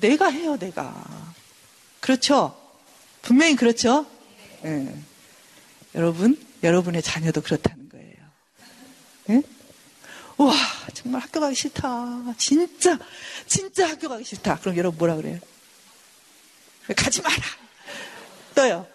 [0.00, 0.94] 내가 해요 내가.
[2.00, 2.54] 그렇죠?
[3.22, 4.06] 분명히 그렇죠?
[4.64, 4.94] 예.
[5.94, 8.14] 여러분 여러분의 자녀도 그렇다는 거예요.
[9.30, 9.42] 예?
[10.38, 10.54] 와
[10.94, 12.34] 정말 학교 가기 싫다.
[12.36, 12.98] 진짜
[13.46, 14.58] 진짜 학교 가기 싫다.
[14.60, 15.38] 그럼 여러분 뭐라 그래요?
[16.96, 17.36] 가지 마라.
[18.54, 18.86] 또요.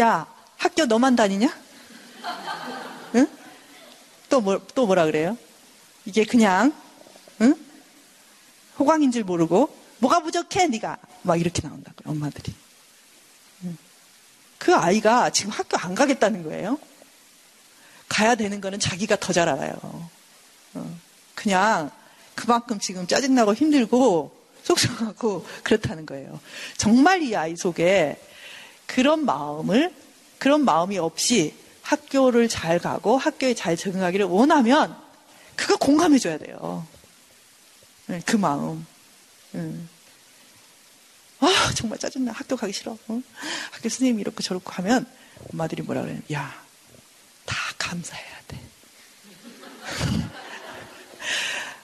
[0.00, 0.26] 야
[0.56, 1.56] 학교 너만 다니냐?
[3.14, 3.26] 응?
[4.28, 5.38] 또 뭐, 또 뭐라 그래요?
[6.04, 6.72] 이게 그냥
[7.40, 7.54] 응?
[8.78, 12.52] 호강인 줄 모르고 뭐가 부족해 네가 막 이렇게 나온다고요 엄마들이.
[13.64, 13.78] 응.
[14.58, 16.78] 그 아이가 지금 학교 안 가겠다는 거예요.
[18.12, 19.72] 가야 되는 거는 자기가 더 잘 알아요.
[20.74, 20.98] 어.
[21.34, 21.90] 그냥
[22.34, 26.38] 그만큼 지금 짜증나고 힘들고 속상하고 그렇다는 거예요.
[26.76, 28.20] 정말 이 아이 속에
[28.86, 29.94] 그런 마음을
[30.38, 34.94] 그런 마음이 없이 학교를 잘 가고 학교에 잘 적응하기를 원하면
[35.56, 36.86] 그거 공감해줘야 돼요.
[38.06, 38.86] 네, 그 마음.
[41.40, 42.92] 아 정말 짜증나 학교 가기 싫어.
[43.08, 43.22] 어?
[43.70, 45.06] 학교 선생님이 이렇게 저렇게 하면
[45.52, 46.18] 엄마들이 뭐라 그래요?
[46.30, 46.71] 야다
[47.78, 48.60] 감사해야 돼.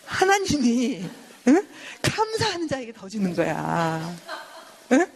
[0.06, 1.08] 하나님이
[1.48, 1.68] 응?
[2.02, 4.16] 감사하는 자에게 더 주는 거야.
[4.92, 5.10] 응?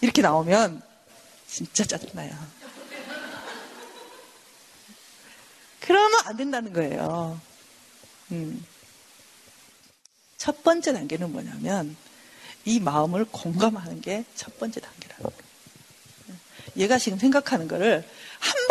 [0.00, 0.82] 이렇게 나오면
[1.46, 2.30] 진짜 짜증나요.
[5.80, 7.40] 그러면 안 된다는 거예요.
[8.32, 8.64] 음.
[10.36, 11.96] 첫 번째 단계는 뭐냐면
[12.64, 15.50] 이 마음을 공감하는 게 첫 번째 단계라는 거예요.
[16.76, 18.04] 얘가 지금 생각하는 거를 한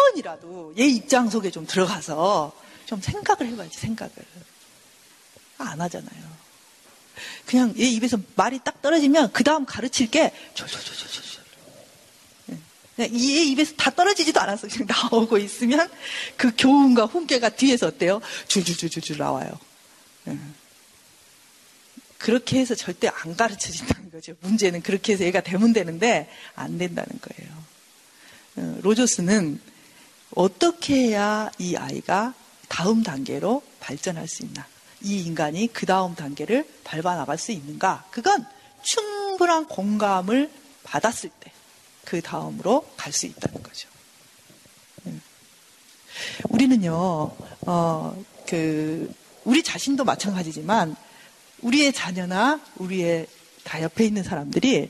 [0.09, 2.53] 번이라도 얘 입장 속에 좀 들어가서
[2.85, 4.13] 좀 생각을 해봐야지 생각을
[5.57, 6.39] 안 하잖아요.
[7.45, 10.31] 그냥 얘 입에서 말이 딱 떨어지면 그 다음 가르칠 게얘
[12.97, 14.67] 입에서 다 떨어지지도 않았어.
[14.67, 15.89] 그냥 나오고 있으면
[16.37, 18.21] 그 교훈과 훈계가 뒤에서 어때요?
[18.47, 19.51] 줄줄줄줄줄 나와요.
[22.17, 24.33] 그렇게 해서 절대 안 가르쳐진다는 거죠.
[24.41, 27.59] 문제는 그렇게 해서 얘가 되면 되는데 안 된다는 거예요.
[28.57, 29.59] 어, 로저스는
[30.35, 32.33] 어떻게 해야 이 아이가
[32.67, 34.65] 다음 단계로 발전할 수 있나?
[35.01, 38.05] 이 인간이 그 다음 단계를 밟아 나갈 수 있는가?
[38.11, 38.45] 그건
[38.83, 40.51] 충분한 공감을
[40.83, 41.51] 받았을 때
[42.09, 43.87] 그 다음으로 갈 수 있다는 거죠.
[45.05, 45.21] 음.
[46.49, 47.31] 우리는요,
[47.67, 49.13] 어, 그,
[49.43, 50.95] 우리 자신도 마찬가지지만
[51.59, 53.27] 우리의 자녀나 우리의
[53.63, 54.89] 다 옆에 있는 사람들이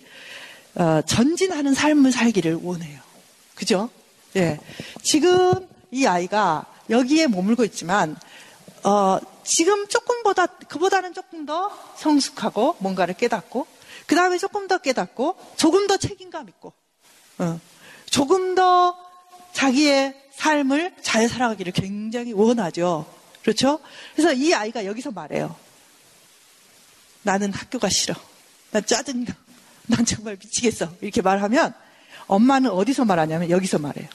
[0.76, 3.02] 어, 전진하는 삶을 살기를 원해요.
[3.56, 3.90] 그죠?
[4.36, 4.60] 예.
[5.02, 8.16] 지금 이 아이가 여기에 머물고 있지만
[8.84, 13.68] 어, 지금 조금보다 그보다는 조금 더 성숙하고 뭔가를 깨닫고
[14.06, 16.74] 그 다음에 조금 더 깨닫고 조금 더 책임감 있고
[17.40, 17.60] 어,
[18.10, 18.96] 조금 더
[19.54, 23.06] 자기의 삶을 잘 살아가기를 굉장히 원하죠.
[23.42, 23.80] 그렇죠?
[24.16, 25.56] 그래서 이 아이가 여기서 말해요.
[27.24, 28.16] 나는 학교가 싫어.
[28.72, 29.36] 난 짜증나.
[29.88, 30.94] 난 정말 미치겠어.
[31.02, 31.74] 이렇게 말하면
[32.28, 34.08] 엄마는 어디서 말하냐면 여기서 말해요.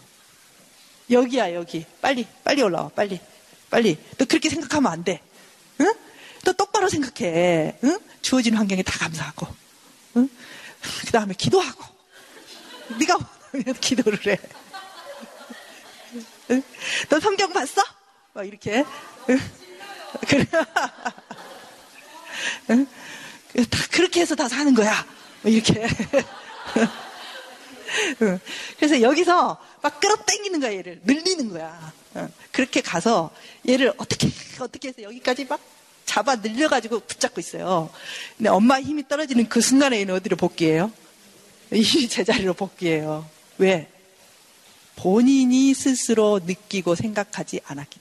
[1.10, 1.84] 여기야, 여기.
[2.00, 3.20] 빨리, 빨리 올라와, 빨리.
[3.70, 3.98] 빨리.
[4.16, 5.20] 너 그렇게 생각하면 안 돼.
[5.80, 5.92] 응?
[6.44, 7.78] 너 똑바로 생각해.
[7.84, 7.98] 응?
[8.22, 9.46] 주어진 환경에 다 감사하고.
[10.16, 10.28] 응?
[11.00, 11.84] 그 다음에 기도하고.
[12.98, 13.18] 네가
[13.52, 14.38] 원하면 기도를 해.
[16.50, 16.62] 응?
[17.08, 17.82] 너 성경 봤어?
[18.32, 18.84] 막 이렇게.
[19.30, 19.40] 응?
[20.28, 20.46] 그래.
[22.70, 22.86] 응?
[23.70, 25.04] 다 그렇게 해서 다 사는 거야.
[25.42, 25.86] 뭐 이렇게.
[28.22, 28.38] 응.
[28.76, 31.00] 그래서 여기서 막 끌어당기는 거야, 얘를.
[31.04, 31.92] 늘리는 거야.
[32.16, 32.28] 응.
[32.52, 33.30] 그렇게 가서
[33.68, 34.28] 얘를 어떻게,
[34.60, 35.60] 어떻게 해서 여기까지 막
[36.04, 37.90] 잡아 늘려가지고 붙잡고 있어요.
[38.36, 40.92] 근데 엄마 힘이 떨어지는 그 순간에 얘는 어디로 복귀해요?
[41.72, 43.28] 이 제자리로 복귀해요.
[43.58, 43.88] 왜?
[44.96, 48.00] 본인이 스스로 느끼고 생각하지 않았기